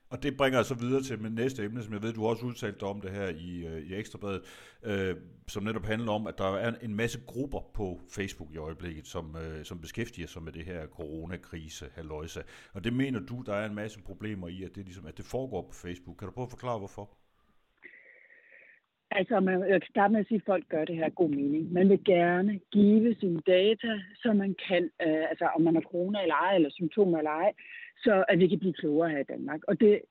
Og 0.09 0.23
det 0.23 0.37
bringer 0.37 0.59
os 0.59 0.67
så 0.67 0.73
videre 0.73 1.03
til 1.03 1.21
mit 1.21 1.33
næste 1.33 1.63
emne, 1.63 1.83
som 1.83 1.93
jeg 1.93 2.01
ved, 2.01 2.13
du 2.13 2.21
har 2.21 2.27
også 2.29 2.45
udtalt 2.45 2.79
dig 2.79 2.87
om 2.87 3.01
det 3.01 3.11
her 3.11 3.29
i, 3.29 3.65
øh, 3.65 3.81
i 3.81 3.95
Ekstrabladet, 3.95 4.41
øh, 4.83 5.15
som 5.47 5.63
netop 5.63 5.85
handler 5.85 6.11
om, 6.11 6.27
at 6.27 6.37
der 6.37 6.45
er 6.45 6.75
en 6.81 6.95
masse 6.95 7.19
grupper 7.27 7.59
på 7.73 8.01
Facebook 8.09 8.51
i 8.53 8.57
øjeblikket, 8.57 9.07
som, 9.07 9.35
øh, 9.35 9.65
som 9.65 9.81
beskæftiger 9.81 10.27
sig 10.27 10.43
med 10.43 10.51
det 10.51 10.65
her 10.65 10.87
coronakrise, 10.87 11.85
halløjsa. 11.93 12.41
Og 12.73 12.83
det 12.83 12.93
mener 12.93 13.19
du, 13.19 13.43
der 13.45 13.53
er 13.53 13.65
en 13.65 13.75
masse 13.75 13.99
problemer 14.01 14.47
i, 14.47 14.63
at 14.63 14.75
det, 14.75 14.85
ligesom, 14.85 15.05
at 15.05 15.17
det 15.17 15.25
foregår 15.25 15.61
på 15.61 15.73
Facebook. 15.73 16.17
Kan 16.17 16.27
du 16.27 16.33
prøve 16.33 16.45
at 16.45 16.51
forklare, 16.51 16.77
hvorfor? 16.77 17.24
Altså, 19.19 19.39
man, 19.39 19.69
jeg 19.69 19.81
kan 19.81 19.89
starte 19.89 20.11
med 20.11 20.19
at 20.19 20.27
sige, 20.27 20.41
at 20.41 20.45
folk 20.45 20.65
gør 20.69 20.85
det 20.85 20.95
her 20.95 21.09
god 21.09 21.29
mening. 21.29 21.73
Man 21.73 21.89
vil 21.89 22.03
gerne 22.03 22.59
give 22.71 23.15
sine 23.19 23.41
data, 23.47 23.91
så 24.15 24.33
man 24.33 24.55
kan, 24.67 24.83
øh, 25.05 25.29
altså 25.31 25.45
om 25.55 25.61
man 25.61 25.75
har 25.75 25.81
corona 25.81 26.21
eller 26.21 26.35
ej, 26.35 26.55
eller 26.55 26.69
symptomer 26.69 27.17
eller 27.17 27.31
ej, 27.31 27.53
så 28.03 28.25
at 28.27 28.39
vi 28.39 28.47
kan 28.47 28.59
blive 28.59 28.73
klogere 28.73 29.09
her 29.09 29.19
i 29.19 29.31
Danmark. 29.33 29.61
Og 29.67 29.79
det, 29.79 30.01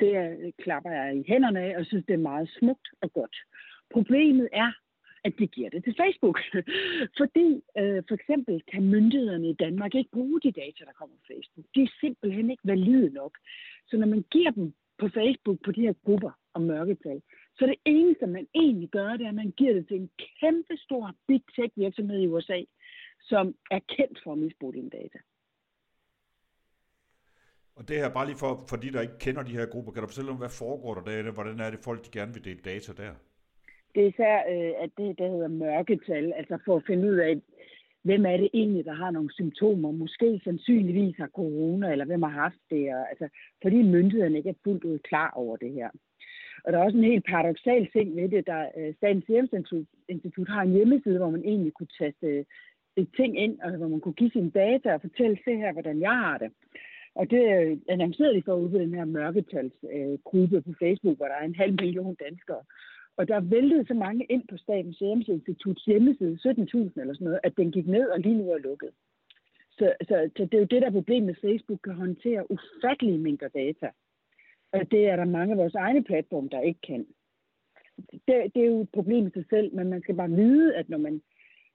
det 0.00 0.16
er, 0.16 0.50
klapper 0.58 0.90
jeg 0.90 1.16
i 1.16 1.24
hænderne 1.28 1.60
af, 1.60 1.78
og 1.78 1.86
synes, 1.86 2.04
det 2.06 2.14
er 2.14 2.28
meget 2.32 2.48
smukt 2.58 2.88
og 3.02 3.12
godt. 3.12 3.36
Problemet 3.90 4.48
er, 4.52 4.72
at 5.24 5.32
de 5.38 5.46
giver 5.46 5.70
det 5.70 5.84
til 5.84 5.94
Facebook. 6.02 6.38
Fordi 7.20 7.48
øh, 7.78 8.02
for 8.08 8.14
eksempel 8.14 8.62
kan 8.72 8.82
myndighederne 8.82 9.48
i 9.50 9.60
Danmark 9.64 9.94
ikke 9.94 10.10
bruge 10.10 10.40
de 10.40 10.52
data, 10.52 10.80
der 10.84 10.98
kommer 10.98 11.16
fra 11.16 11.34
Facebook. 11.34 11.66
De 11.74 11.82
er 11.82 11.96
simpelthen 12.00 12.50
ikke 12.50 12.66
valide 12.66 13.10
nok. 13.10 13.38
Så 13.88 13.96
når 13.96 14.06
man 14.06 14.24
giver 14.30 14.50
dem 14.50 14.72
på 14.98 15.08
Facebook 15.08 15.58
på 15.64 15.72
de 15.72 15.80
her 15.80 15.94
grupper 16.04 16.30
om 16.54 16.62
mørketal, 16.62 17.20
så 17.58 17.66
det 17.66 17.76
eneste, 17.84 18.26
man 18.26 18.46
egentlig 18.54 18.88
gør, 18.88 19.10
det 19.16 19.24
er, 19.24 19.28
at 19.28 19.34
man 19.34 19.50
giver 19.50 19.72
det 19.72 19.88
til 19.88 19.96
en 19.96 20.10
kæmpe 20.40 20.76
stor 20.76 21.14
big 21.26 21.42
tech 21.56 21.72
virksomhed 21.76 22.20
i 22.20 22.26
USA, 22.26 22.62
som 23.20 23.54
er 23.70 23.78
kendt 23.96 24.20
for 24.24 24.32
at 24.32 24.38
misbruge 24.38 24.72
dine 24.72 24.90
data. 24.90 25.18
Og 27.76 27.88
det 27.88 27.96
her, 27.96 28.08
bare 28.08 28.26
lige 28.26 28.38
for, 28.38 28.64
for 28.68 28.76
de, 28.76 28.92
der 28.92 29.00
ikke 29.00 29.18
kender 29.18 29.42
de 29.42 29.52
her 29.52 29.66
grupper, 29.66 29.92
kan 29.92 30.02
du 30.02 30.08
fortælle 30.08 30.30
om, 30.30 30.36
hvad 30.36 30.58
foregår 30.58 30.94
der 30.94 31.22
der? 31.22 31.32
Hvordan 31.32 31.60
er 31.60 31.70
det 31.70 31.80
folk, 31.84 32.04
de 32.04 32.10
gerne 32.10 32.34
vil 32.34 32.44
dele 32.44 32.60
data 32.60 32.92
der? 32.92 33.14
det 33.94 34.04
er 34.06 34.08
især, 34.08 34.36
øh, 34.52 34.72
at 34.84 34.90
det, 34.98 35.18
der 35.18 35.28
hedder 35.30 35.48
mørketal, 35.48 36.32
altså 36.32 36.58
for 36.64 36.76
at 36.76 36.86
finde 36.86 37.08
ud 37.10 37.16
af, 37.16 37.40
hvem 38.02 38.26
er 38.26 38.36
det 38.36 38.48
egentlig, 38.54 38.84
der 38.84 38.92
har 38.92 39.10
nogle 39.10 39.32
symptomer, 39.32 39.90
måske 39.90 40.40
sandsynligvis 40.44 41.16
har 41.16 41.26
corona, 41.26 41.92
eller 41.92 42.04
hvem 42.04 42.22
har 42.22 42.30
haft 42.30 42.62
det, 42.70 42.94
og, 42.94 43.08
altså, 43.10 43.28
fordi 43.62 43.82
myndighederne 43.82 44.38
ikke 44.38 44.50
er 44.50 44.62
fuldt 44.64 44.84
ud 44.84 44.98
klar 44.98 45.30
over 45.30 45.56
det 45.56 45.72
her. 45.72 45.90
Og 46.68 46.72
der 46.72 46.80
er 46.80 46.84
også 46.84 46.98
en 46.98 47.12
helt 47.12 47.26
paradoxal 47.26 47.88
ting 47.92 48.16
ved 48.16 48.28
det, 48.28 48.46
der 48.46 48.68
øh, 48.76 48.94
Statens 48.94 49.24
Serum 49.26 49.86
Institut 50.08 50.48
har 50.48 50.62
en 50.62 50.72
hjemmeside, 50.72 51.18
hvor 51.18 51.30
man 51.30 51.44
egentlig 51.44 51.72
kunne 51.74 51.94
taste 51.98 52.26
øh, 52.26 52.44
et 52.96 53.08
ting 53.16 53.38
ind, 53.38 53.60
og 53.60 53.76
hvor 53.76 53.88
man 53.88 54.00
kunne 54.00 54.20
give 54.20 54.30
sine 54.30 54.50
data 54.50 54.94
og 54.94 55.00
fortælle, 55.00 55.38
se 55.44 55.56
her, 55.56 55.72
hvordan 55.72 56.00
jeg 56.00 56.16
har 56.24 56.38
det. 56.38 56.50
Og 57.14 57.30
det 57.30 57.42
uh, 57.56 57.78
annoncerede 57.88 58.34
de 58.36 58.42
for 58.42 58.54
den 58.56 58.94
her 58.94 59.04
mørketalsgruppe 59.04 60.56
uh, 60.56 60.64
på 60.64 60.72
Facebook, 60.82 61.16
hvor 61.16 61.26
der 61.26 61.34
er 61.34 61.44
en 61.44 61.60
halv 61.62 61.74
million 61.80 62.16
danskere. 62.24 62.62
Og 63.16 63.28
der 63.28 63.40
væltede 63.40 63.86
så 63.86 63.94
mange 63.94 64.24
ind 64.24 64.44
på 64.50 64.56
Statens 64.56 64.98
Serum 64.98 65.22
Instituts 65.28 65.84
hjemmeside, 65.84 66.38
17.000 66.46 67.00
eller 67.00 67.14
sådan 67.14 67.24
noget, 67.24 67.40
at 67.42 67.56
den 67.56 67.72
gik 67.72 67.86
ned 67.86 68.08
og 68.08 68.20
lige 68.20 68.38
nu 68.38 68.50
er 68.50 68.58
lukket. 68.58 68.90
Så, 69.78 69.92
så, 70.08 70.30
så 70.36 70.42
det 70.44 70.54
er 70.54 70.58
jo 70.58 70.72
det, 70.74 70.82
der 70.82 70.90
problem 70.90 71.00
problemet 71.00 71.26
med 71.26 71.50
Facebook, 71.50 71.80
kan 71.84 71.94
håndtere 71.94 72.50
ufattelige 72.50 73.18
mængder 73.18 73.48
data. 73.48 73.88
Og 74.72 74.90
det 74.90 75.08
er 75.08 75.16
der 75.16 75.24
mange 75.24 75.52
af 75.52 75.58
vores 75.58 75.74
egne 75.74 76.04
platforme, 76.04 76.48
der 76.48 76.60
ikke 76.60 76.80
kan. 76.80 77.06
Det, 78.10 78.54
det 78.54 78.62
er 78.62 78.66
jo 78.66 78.80
et 78.80 78.90
problem 78.92 79.26
i 79.26 79.30
sig 79.30 79.44
selv, 79.50 79.74
men 79.74 79.90
man 79.90 80.02
skal 80.02 80.14
bare 80.14 80.30
vide, 80.30 80.76
at 80.76 80.88
når 80.88 80.98
man 80.98 81.22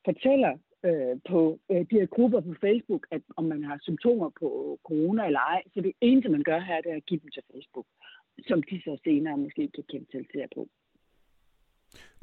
fortæller 0.05 0.57
øh, 0.85 1.17
på 1.29 1.59
øh, 1.71 1.81
de 1.89 1.99
her 1.99 2.05
grupper 2.05 2.41
på 2.41 2.53
Facebook, 2.61 3.07
at 3.11 3.21
om 3.37 3.43
man 3.43 3.63
har 3.63 3.79
symptomer 3.81 4.29
på 4.39 4.79
corona 4.83 5.25
eller 5.25 5.39
ej, 5.39 5.61
så 5.73 5.81
det 5.81 5.93
eneste, 6.01 6.29
man 6.29 6.43
gør 6.43 6.59
her, 6.59 6.81
det 6.81 6.91
er 6.91 6.95
at 6.95 7.05
give 7.05 7.19
dem 7.19 7.29
til 7.29 7.43
Facebook, 7.51 7.85
som 8.47 8.63
de 8.63 8.81
så 8.81 8.97
senere 9.03 9.37
måske 9.37 9.69
kan 9.75 9.83
kapitalisere 9.91 10.47
på. 10.55 10.67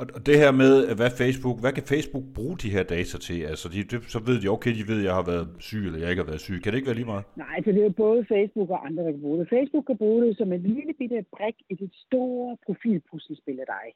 Og 0.00 0.26
det 0.28 0.36
her 0.42 0.52
med, 0.62 0.72
hvad 1.00 1.12
Facebook, 1.22 1.56
hvad 1.62 1.72
kan 1.76 1.86
Facebook 1.94 2.26
bruge 2.36 2.56
de 2.62 2.74
her 2.76 2.84
data 2.96 3.16
til? 3.26 3.38
Altså, 3.52 3.66
de, 3.74 3.78
de, 3.90 3.96
så 4.14 4.18
ved 4.28 4.36
de, 4.42 4.48
okay, 4.56 4.72
de 4.78 4.84
ved, 4.90 4.98
at 5.00 5.06
jeg 5.08 5.14
har 5.20 5.26
været 5.32 5.48
syg, 5.68 5.82
eller 5.86 5.98
jeg 6.02 6.10
ikke 6.10 6.22
har 6.24 6.30
været 6.32 6.46
syg. 6.46 6.58
Kan 6.60 6.68
det 6.70 6.78
ikke 6.78 6.90
være 6.90 7.00
lige 7.00 7.12
meget? 7.12 7.24
Nej, 7.44 7.56
for 7.64 7.70
det 7.72 7.80
er 7.80 7.88
jo 7.90 8.02
både 8.06 8.20
Facebook 8.34 8.70
og 8.74 8.86
andre, 8.86 9.02
der 9.04 9.12
kan 9.12 9.24
bruge 9.26 9.38
det. 9.40 9.48
Facebook 9.56 9.84
kan 9.86 9.98
bruge 10.04 10.20
det 10.26 10.36
som 10.36 10.52
en 10.52 10.62
lille 10.62 10.92
bitte 11.00 11.24
brik 11.36 11.56
i 11.72 11.74
det 11.82 11.90
store 12.04 12.56
profilpuslespil 12.66 13.58
af 13.64 13.68
dig. 13.76 13.86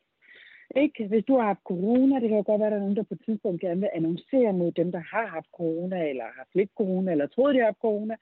Ikke? 0.82 1.06
Hvis 1.12 1.24
du 1.28 1.32
har 1.38 1.46
haft 1.52 1.68
corona, 1.72 2.14
det 2.20 2.28
kan 2.28 2.38
jo 2.38 2.44
godt 2.46 2.60
være, 2.60 2.70
at 2.70 2.72
der 2.72 2.80
er 2.80 2.86
nogen, 2.86 2.96
der 2.96 3.10
på 3.10 3.14
et 3.14 3.24
tidspunkt 3.26 3.60
gerne 3.60 3.80
vil 3.80 3.96
annoncere 3.98 4.52
mod 4.60 4.72
dem, 4.80 4.92
der 4.92 5.02
har 5.14 5.26
haft 5.36 5.50
corona, 5.60 5.98
eller 6.10 6.24
har 6.24 6.36
haft 6.42 6.54
lidt 6.54 6.72
corona, 6.80 7.08
eller 7.12 7.26
troede, 7.26 7.54
de 7.54 7.58
har 7.58 7.72
haft 7.72 7.86
corona, 7.86 8.14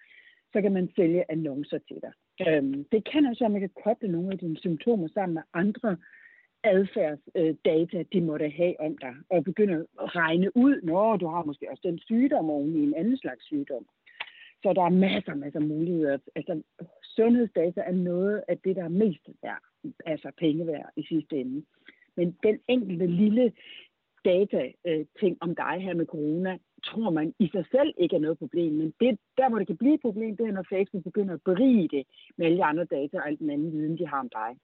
så 0.52 0.58
kan 0.62 0.72
man 0.72 0.88
sælge 0.96 1.30
annoncer 1.34 1.78
til 1.88 1.98
dig. 2.04 2.12
Øhm, 2.46 2.84
det 2.92 3.00
kan 3.10 3.26
også 3.26 3.40
være, 3.40 3.50
at 3.50 3.56
man 3.56 3.64
kan 3.66 3.76
koble 3.84 4.08
nogle 4.12 4.32
af 4.32 4.38
dine 4.38 4.56
symptomer 4.56 5.08
sammen 5.08 5.34
med 5.34 5.42
andre 5.54 5.96
adfærdsdata, 6.64 8.04
de 8.12 8.21
måtte 8.21 8.49
have 8.49 8.81
om 8.81 8.99
dig, 8.99 9.14
og 9.31 9.45
begynde 9.45 9.87
at 10.02 10.16
regne 10.16 10.57
ud, 10.57 10.81
når 10.83 11.16
du 11.16 11.26
har 11.26 11.45
måske 11.45 11.71
også 11.71 11.83
den 11.85 11.99
sygdom 11.99 12.50
oven 12.50 12.76
i 12.76 12.83
en 12.83 12.95
anden 12.95 13.16
slags 13.16 13.45
sygdom. 13.45 13.87
Så 14.62 14.73
der 14.73 14.83
er 14.83 15.00
masser, 15.07 15.35
masser 15.35 15.61
af 15.61 15.66
muligheder. 15.66 16.19
Altså, 16.37 16.62
sundhedsdata 17.16 17.81
er 17.81 17.92
noget 17.92 18.42
af 18.49 18.59
det, 18.59 18.76
der 18.76 18.85
er 18.85 18.88
mest 18.88 19.28
værd, 19.42 19.62
altså 20.07 20.31
penge 20.38 20.66
værd 20.66 20.90
i 20.97 21.02
sidste 21.02 21.37
ende. 21.37 21.64
Men 22.16 22.37
den 22.42 22.59
enkelte 22.69 23.07
lille 23.07 23.52
data-ting 24.25 25.33
øh, 25.33 25.37
om 25.40 25.54
dig 25.54 25.76
her 25.81 25.95
med 25.95 26.07
corona, 26.07 26.59
tror 26.85 27.11
man 27.11 27.35
i 27.38 27.49
sig 27.52 27.64
selv 27.71 27.95
ikke 27.99 28.16
er 28.16 28.21
noget 28.21 28.38
problem. 28.38 28.73
Men 28.73 28.95
det, 29.00 29.19
der, 29.37 29.49
hvor 29.49 29.59
det 29.59 29.66
kan 29.66 29.76
blive 29.76 29.95
et 29.95 30.00
problem, 30.00 30.37
det 30.37 30.47
er, 30.47 30.52
når 30.52 30.66
Facebook 30.69 31.04
begynder 31.04 31.35
at 31.35 31.42
berige 31.45 31.88
det 31.88 32.07
med 32.37 32.47
alle 32.47 32.59
de 32.59 32.64
andre 32.64 32.85
data 32.85 33.16
og 33.16 33.28
alt 33.28 33.38
den 33.38 33.50
anden 33.50 33.73
viden, 33.73 33.99
de 33.99 34.07
har 34.07 34.21
om 34.21 34.28
dig. 34.28 34.57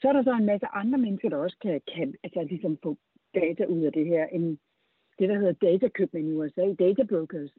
Så 0.00 0.08
er 0.08 0.12
der 0.12 0.22
så 0.22 0.32
en 0.32 0.46
masse 0.46 0.66
andre 0.66 0.98
mennesker, 0.98 1.28
der 1.28 1.36
også 1.36 1.56
kan, 1.62 1.80
kan 1.94 2.14
altså 2.24 2.42
ligesom 2.42 2.78
få 2.82 2.96
data 3.34 3.64
ud 3.64 3.82
af 3.82 3.92
det 3.92 4.06
her. 4.06 4.26
En, 4.26 4.58
det, 5.18 5.28
der 5.28 5.38
hedder 5.38 5.52
datakøbmænd 5.52 6.28
i 6.28 6.32
USA, 6.32 6.74
databrokers, 6.78 7.50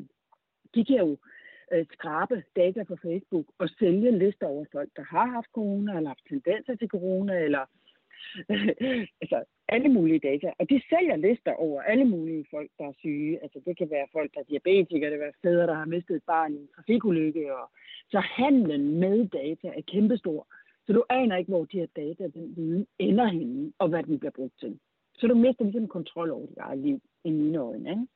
de 0.74 0.84
kan 0.84 0.96
jo 0.96 1.18
øh, 1.72 1.86
skrabe 1.92 2.42
data 2.56 2.82
på 2.84 2.96
Facebook 2.96 3.46
og 3.58 3.68
sælge 3.68 4.18
lister 4.18 4.46
over 4.46 4.64
folk, 4.72 4.90
der 4.96 5.02
har 5.02 5.26
haft 5.26 5.48
corona, 5.54 5.96
eller 5.96 6.10
haft 6.10 6.28
tendenser 6.28 6.74
til 6.76 6.88
corona, 6.88 7.38
eller 7.38 7.64
altså 9.22 9.44
alle 9.68 9.88
mulige 9.88 10.18
data. 10.18 10.52
Og 10.58 10.70
de 10.70 10.82
sælger 10.90 11.16
lister 11.16 11.52
over 11.52 11.82
alle 11.82 12.04
mulige 12.04 12.46
folk, 12.50 12.70
der 12.78 12.84
er 12.84 12.92
syge. 12.98 13.42
Altså 13.42 13.60
det 13.66 13.78
kan 13.78 13.90
være 13.90 14.06
folk, 14.12 14.34
der 14.34 14.40
er 14.40 14.44
diabetikere, 14.44 15.10
det 15.10 15.18
kan 15.18 15.26
være 15.26 15.42
fædre, 15.42 15.66
der 15.66 15.74
har 15.74 15.84
mistet 15.84 16.16
et 16.16 16.22
barn 16.26 16.54
i 16.54 16.56
en 16.56 16.68
trafikulykke. 16.76 17.56
Og... 17.56 17.70
Så 18.10 18.20
handlen 18.20 19.00
med 19.00 19.28
data 19.28 19.68
er 19.68 19.82
kæmpestor. 19.92 20.46
Så 20.88 20.92
du 20.92 21.04
aner 21.08 21.36
ikke, 21.36 21.48
hvor 21.48 21.64
de 21.64 21.78
her 21.78 21.86
data, 21.96 22.28
den 22.28 22.56
viden, 22.56 22.86
ender 22.98 23.26
henne, 23.26 23.72
og 23.78 23.88
hvad 23.88 24.02
den 24.02 24.18
bliver 24.18 24.30
brugt 24.30 24.60
til. 24.60 24.78
Så 25.14 25.26
du 25.26 25.34
mister 25.34 25.64
ligesom 25.64 25.88
kontrol 25.88 26.30
over 26.30 26.46
dit 26.46 26.58
eget 26.58 26.78
liv, 26.78 27.00
i 27.24 27.30
mine 27.30 27.58
øjne. 27.58 27.90
Ikke? 27.90 28.06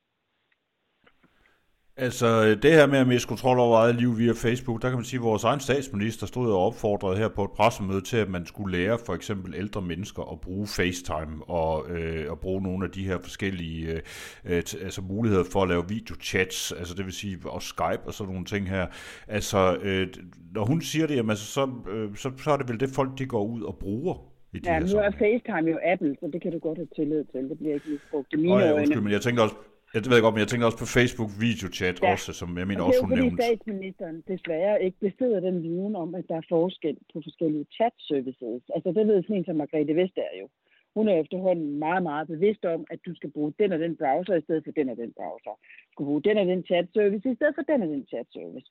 Altså, 1.97 2.55
det 2.55 2.71
her 2.71 2.87
med 2.87 2.99
at 2.99 3.07
miste 3.07 3.27
kontrol 3.27 3.59
over 3.59 3.77
eget 3.77 3.95
liv 3.95 4.17
via 4.17 4.31
Facebook, 4.31 4.81
der 4.81 4.89
kan 4.89 4.97
man 4.97 5.05
sige, 5.05 5.17
at 5.17 5.23
vores 5.23 5.43
egen 5.43 5.59
statsminister 5.59 6.27
stod 6.27 6.51
og 6.51 6.65
opfordrede 6.65 7.17
her 7.17 7.27
på 7.27 7.43
et 7.43 7.51
pressemøde 7.51 8.01
til, 8.01 8.17
at 8.17 8.29
man 8.29 8.45
skulle 8.45 8.77
lære 8.77 8.97
for 9.05 9.13
eksempel 9.13 9.55
ældre 9.55 9.81
mennesker 9.81 10.31
at 10.31 10.41
bruge 10.41 10.67
FaceTime 10.67 11.43
og 11.47 11.89
øh, 11.89 12.31
at 12.31 12.39
bruge 12.39 12.61
nogle 12.61 12.85
af 12.85 12.91
de 12.91 13.05
her 13.05 13.17
forskellige 13.19 13.87
øh, 13.87 14.01
øh 14.45 14.55
altså 14.55 15.01
muligheder 15.01 15.43
for 15.51 15.61
at 15.61 15.69
lave 15.69 15.83
videochats, 15.89 16.71
altså 16.71 16.93
det 16.95 17.05
vil 17.05 17.13
sige 17.13 17.37
også 17.45 17.67
Skype 17.67 18.01
og 18.05 18.13
sådan 18.13 18.33
nogle 18.33 18.45
ting 18.45 18.69
her. 18.69 18.87
Altså, 19.27 19.77
øh, 19.83 20.07
når 20.53 20.65
hun 20.65 20.81
siger 20.81 21.07
det, 21.07 21.15
jamen, 21.15 21.29
altså, 21.29 21.45
så, 21.45 21.69
øh, 21.91 22.15
så, 22.15 22.31
så 22.37 22.51
er 22.51 22.57
det 22.57 22.69
vel 22.69 22.79
det 22.79 22.89
folk, 22.89 23.19
de 23.19 23.25
går 23.25 23.43
ud 23.45 23.61
og 23.61 23.77
bruger 23.79 24.15
i 24.53 24.59
de 24.59 24.71
ja, 24.71 24.79
her 24.79 24.93
nu 24.93 24.99
er 24.99 25.11
FaceTime 25.11 25.69
jo 25.71 25.79
Apple, 25.93 26.15
så 26.19 26.29
det 26.33 26.41
kan 26.41 26.51
du 26.51 26.59
godt 26.59 26.77
have 26.77 26.87
tillid 26.95 27.23
til. 27.31 27.49
Det 27.49 27.57
bliver 27.57 27.73
ikke 27.73 27.89
misbrugt. 27.89 28.33
Er 28.33 28.37
mine 28.37 28.53
oh, 28.53 28.61
ja, 28.61 28.73
undskyld, 28.73 29.01
men 29.01 29.11
jeg 29.11 29.21
tænker 29.21 29.43
også, 29.43 29.55
Det 29.93 30.09
ved 30.11 30.21
godt, 30.21 30.33
men 30.35 30.43
jeg 30.43 30.51
tænker 30.51 30.65
også 30.69 30.81
på 30.83 30.93
Facebook 30.97 31.31
videochat 31.45 31.97
ja. 32.01 32.11
også, 32.11 32.29
som 32.39 32.49
jeg 32.61 32.67
mener 32.69 32.83
også, 32.83 33.01
hun 33.05 33.09
nævnte. 33.09 33.23
Det 33.23 33.23
er 33.23 33.29
jo 33.29 33.35
fordi 33.35 33.47
statsministeren 33.49 34.17
desværre 34.33 34.83
ikke 34.85 34.99
besidder 35.07 35.39
den 35.47 35.57
viden 35.67 35.95
om, 36.03 36.09
at 36.19 36.25
der 36.29 36.37
er 36.41 36.45
forskel 36.55 36.97
på 37.13 37.17
forskellige 37.27 37.65
chat-services. 37.75 38.63
Altså 38.75 38.89
det 38.95 39.03
ved 39.07 39.23
sådan 39.23 39.35
en 39.35 39.45
som 39.45 39.55
Margrethe 39.55 39.95
Vestager 40.01 40.35
jo. 40.41 40.47
Hun 40.97 41.07
er 41.07 41.15
efterhånden 41.23 41.79
meget, 41.85 42.03
meget 42.03 42.27
bevidst 42.27 42.65
om, 42.65 42.81
at 42.93 42.99
du 43.05 43.15
skal 43.15 43.31
bruge 43.31 43.53
den 43.59 43.71
og 43.71 43.79
den 43.79 43.95
browser 44.01 44.35
i 44.35 44.41
stedet 44.41 44.63
for 44.65 44.71
den 44.71 44.89
og 44.89 44.97
den 44.97 45.13
browser. 45.19 45.53
Du 45.87 45.91
skal 45.93 46.05
bruge 46.05 46.23
den 46.27 46.37
og 46.37 46.45
den 46.45 46.63
chat-service 46.69 47.31
i 47.31 47.35
stedet 47.35 47.55
for 47.55 47.65
den 47.71 47.81
og 47.85 47.89
den 47.95 48.05
chat-service. 48.11 48.69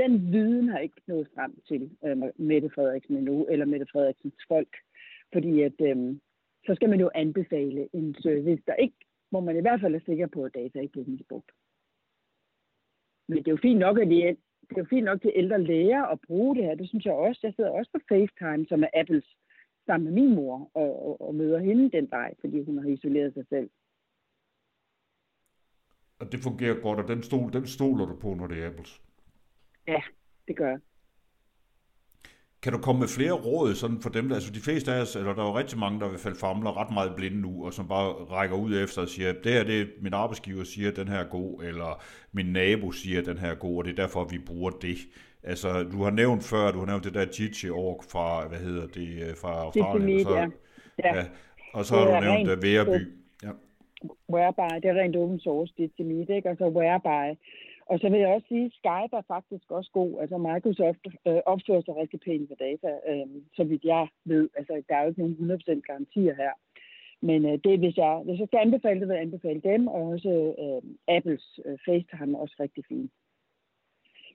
Den 0.00 0.32
viden 0.32 0.68
har 0.68 0.78
ikke 0.78 1.00
nået 1.06 1.28
frem 1.34 1.52
til 1.68 1.82
øh, 2.06 2.16
Mette 2.36 2.70
Frederiksen 2.74 3.16
endnu, 3.16 3.46
eller 3.52 3.66
Mette 3.66 3.86
Frederiksens 3.92 4.42
folk. 4.48 4.72
Fordi 5.32 5.62
at, 5.62 5.78
øh, 5.80 5.96
så 6.66 6.72
skal 6.74 6.88
man 6.88 7.00
jo 7.00 7.10
anbefale 7.14 7.88
en 7.92 8.14
service, 8.22 8.62
der 8.66 8.74
ikke 8.74 9.00
hvor 9.32 9.40
man 9.40 9.56
i 9.56 9.60
hvert 9.60 9.80
fald 9.80 9.94
er 9.94 10.06
sikker 10.06 10.26
på, 10.26 10.44
at 10.44 10.54
data 10.54 10.78
ikke 10.80 10.92
bliver 10.92 11.10
misbrugt. 11.10 11.50
Men 13.28 13.38
det 13.38 13.48
er 13.48 13.56
jo 13.56 13.66
fint 13.68 13.78
nok, 13.78 13.98
at 13.98 14.08
de, 14.08 14.16
det 14.68 14.76
er 14.76 14.84
jo 14.84 14.92
fint 14.94 15.04
nok 15.04 15.20
til 15.20 15.32
ældre 15.34 15.62
læger 15.62 16.02
at 16.02 16.20
bruge 16.26 16.56
det 16.56 16.64
her. 16.64 16.74
Det 16.74 16.88
synes 16.88 17.04
jeg 17.04 17.14
også. 17.14 17.40
Jeg 17.42 17.54
sidder 17.54 17.70
også 17.70 17.90
på 17.92 18.00
FaceTime, 18.08 18.66
som 18.66 18.82
er 18.82 18.90
Apples, 19.00 19.36
sammen 19.86 20.04
med 20.04 20.22
min 20.22 20.34
mor, 20.34 20.70
og, 20.74 21.06
og, 21.06 21.20
og 21.20 21.34
møder 21.34 21.58
hende 21.58 21.90
den 21.90 22.10
vej, 22.10 22.34
fordi 22.40 22.64
hun 22.64 22.78
har 22.78 22.88
isoleret 22.88 23.34
sig 23.34 23.46
selv. 23.48 23.70
Og 26.18 26.32
det 26.32 26.40
fungerer 26.40 26.80
godt, 26.80 26.98
og 27.00 27.08
den, 27.08 27.22
stol, 27.22 27.52
den 27.52 27.66
stoler 27.66 28.06
du 28.06 28.16
på, 28.16 28.34
når 28.34 28.46
det 28.46 28.62
er 28.62 28.70
Apples? 28.70 29.02
Ja, 29.86 30.02
det 30.48 30.56
gør 30.56 30.68
jeg. 30.68 30.80
Kan 32.62 32.72
du 32.72 32.78
komme 32.78 32.98
med 32.98 33.08
flere 33.08 33.32
råd 33.32 33.74
sådan 33.74 34.00
for 34.00 34.10
dem, 34.10 34.28
der, 34.28 34.34
altså 34.34 34.52
de 34.52 34.60
fleste 34.60 34.92
af 34.92 35.00
os, 35.00 35.16
eller 35.16 35.34
der 35.34 35.42
er 35.42 35.46
jo 35.46 35.58
rigtig 35.58 35.78
mange, 35.78 36.00
der 36.00 36.06
i 36.06 36.08
hvert 36.08 36.20
fald 36.20 36.34
famler 36.34 36.80
ret 36.80 36.92
meget 36.92 37.12
blinde 37.16 37.40
nu, 37.40 37.64
og 37.66 37.72
som 37.72 37.88
bare 37.88 38.08
rækker 38.12 38.56
ud 38.56 38.82
efter 38.82 39.02
og 39.02 39.08
siger, 39.08 39.32
det 39.32 39.52
her 39.52 39.64
det 39.64 39.88
min 40.00 40.14
arbejdsgiver 40.14 40.64
siger, 40.64 40.90
at 40.90 40.96
den 40.96 41.08
her 41.08 41.18
er 41.18 41.28
god, 41.28 41.62
eller 41.62 42.02
min 42.32 42.46
nabo 42.46 42.92
siger, 42.92 43.20
at 43.20 43.26
den 43.26 43.38
her 43.38 43.48
er 43.48 43.54
god, 43.54 43.78
og 43.78 43.84
det 43.84 43.90
er 43.90 44.02
derfor, 44.02 44.24
vi 44.24 44.38
bruger 44.38 44.70
det. 44.70 44.96
Altså, 45.42 45.82
du 45.82 46.02
har 46.02 46.10
nævnt 46.10 46.44
før, 46.44 46.72
du 46.72 46.78
har 46.78 46.86
nævnt 46.86 47.04
det 47.04 47.14
der 47.14 47.24
Gigi 47.24 47.70
org 47.70 48.04
fra, 48.12 48.48
hvad 48.48 48.58
hedder 48.58 48.86
det, 48.86 49.28
øh, 49.28 49.36
fra 49.36 49.52
Australien. 49.52 50.08
Det 50.08 50.20
er 50.20 50.24
så, 50.24 50.36
ja. 51.04 51.16
ja. 51.16 51.24
Og 51.72 51.84
så 51.84 51.96
har 51.96 52.04
du 52.04 52.26
nævnt 52.26 52.48
rent, 52.48 52.62
Væreby. 52.62 53.12
Ja. 53.42 53.50
Whereby, 54.34 54.74
det 54.82 54.90
er 54.90 54.94
rent 55.02 55.16
open 55.16 55.40
source, 55.40 55.74
det 55.76 55.90
er 55.98 56.34
ikke? 56.34 56.50
Og 56.50 56.56
så 56.56 56.68
Whereby, 56.68 57.38
og 57.86 57.98
så 57.98 58.08
vil 58.08 58.20
jeg 58.20 58.28
også 58.28 58.48
sige, 58.48 58.64
at 58.64 58.72
Skype 58.72 59.16
er 59.16 59.22
faktisk 59.28 59.70
også 59.70 59.90
god. 59.92 60.20
Altså 60.20 60.38
Microsoft 60.38 61.06
øh, 61.28 61.40
opfører 61.52 61.82
sig 61.82 61.96
rigtig 61.96 62.20
pænt 62.20 62.48
med 62.48 62.56
data, 62.56 62.90
øh, 63.10 63.26
så 63.56 63.64
vidt 63.64 63.84
jeg 63.84 64.08
ved. 64.24 64.48
Altså 64.56 64.82
der 64.88 64.96
er 64.96 65.02
jo 65.02 65.08
ikke 65.08 65.22
nogen 65.22 65.60
100% 65.60 65.80
garantier 65.80 66.34
her. 66.34 66.52
Men 67.28 67.44
øh, 67.44 67.58
det, 67.64 67.78
hvis 67.78 67.96
jeg, 67.96 68.22
hvis 68.24 68.40
jeg 68.40 68.48
skal 68.48 68.58
anbefale 68.58 69.00
det, 69.00 69.08
vil 69.08 69.14
jeg 69.14 69.22
anbefale 69.22 69.60
dem, 69.60 69.86
og 69.86 70.02
også 70.02 70.54
øh, 70.62 70.82
Apples 71.16 71.60
øh, 71.64 71.78
FaceTime 71.84 72.36
er 72.36 72.40
også 72.40 72.56
rigtig 72.60 72.84
fint. 72.88 73.12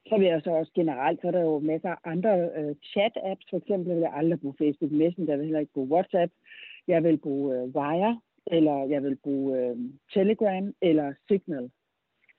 Så 0.07 0.17
vil 0.17 0.27
jeg 0.27 0.41
så 0.43 0.51
også 0.51 0.71
generelt, 0.75 1.21
så 1.21 1.27
er 1.27 1.31
der 1.31 1.41
jo 1.41 1.59
masser 1.59 1.89
af 1.89 1.97
andre 2.03 2.49
øh, 2.57 2.75
chat-apps. 2.91 3.45
For 3.49 3.57
eksempel 3.57 3.93
vil 3.93 4.01
jeg 4.01 4.13
aldrig 4.13 4.41
bruge 4.41 4.55
Facebook 4.57 4.91
Messenger, 4.91 5.31
jeg 5.31 5.39
vil 5.39 5.45
heller 5.45 5.59
ikke 5.59 5.73
bruge 5.73 5.91
WhatsApp. 5.91 6.31
Jeg 6.87 7.03
vil 7.03 7.17
bruge 7.17 7.55
øh, 7.55 7.63
Wire, 7.75 8.21
eller 8.47 8.85
jeg 8.85 9.03
vil 9.03 9.15
bruge 9.15 9.59
øh, 9.59 9.77
Telegram, 10.13 10.73
eller 10.81 11.13
Signal. 11.27 11.69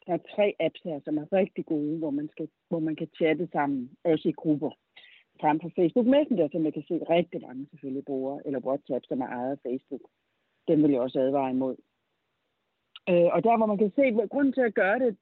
Der 0.08 0.14
er 0.14 0.28
tre 0.36 0.54
apps 0.60 0.80
her, 0.84 1.00
som 1.04 1.18
er 1.18 1.32
rigtig 1.32 1.66
gode, 1.66 1.98
hvor 1.98 2.10
man, 2.10 2.28
skal, 2.32 2.48
hvor 2.68 2.78
man 2.78 2.96
kan 2.96 3.08
chatte 3.16 3.48
sammen, 3.52 3.90
også 4.04 4.28
i 4.28 4.32
grupper. 4.32 4.70
frem 5.40 5.60
for 5.60 5.70
Facebook 5.76 6.06
Messenger, 6.06 6.48
som 6.52 6.64
jeg 6.64 6.74
kan 6.74 6.84
se 6.88 6.94
rigtig 7.10 7.40
mange 7.42 7.66
selvfølgelig 7.70 8.04
bruger, 8.04 8.40
eller 8.46 8.60
WhatsApp, 8.66 9.04
som 9.08 9.20
er 9.20 9.26
ejet 9.26 9.52
af 9.52 9.58
Facebook. 9.66 10.00
Den 10.68 10.82
vil 10.82 10.90
jeg 10.90 11.00
også 11.00 11.20
advare 11.20 11.50
imod. 11.50 11.76
Øh, 13.10 13.28
og 13.34 13.44
der, 13.44 13.56
hvor 13.56 13.66
man 13.66 13.78
kan 13.78 13.92
se, 13.96 14.12
hvor 14.12 14.26
grunden 14.26 14.52
til 14.52 14.60
at 14.60 14.74
gøre 14.74 14.98
det, 14.98 15.16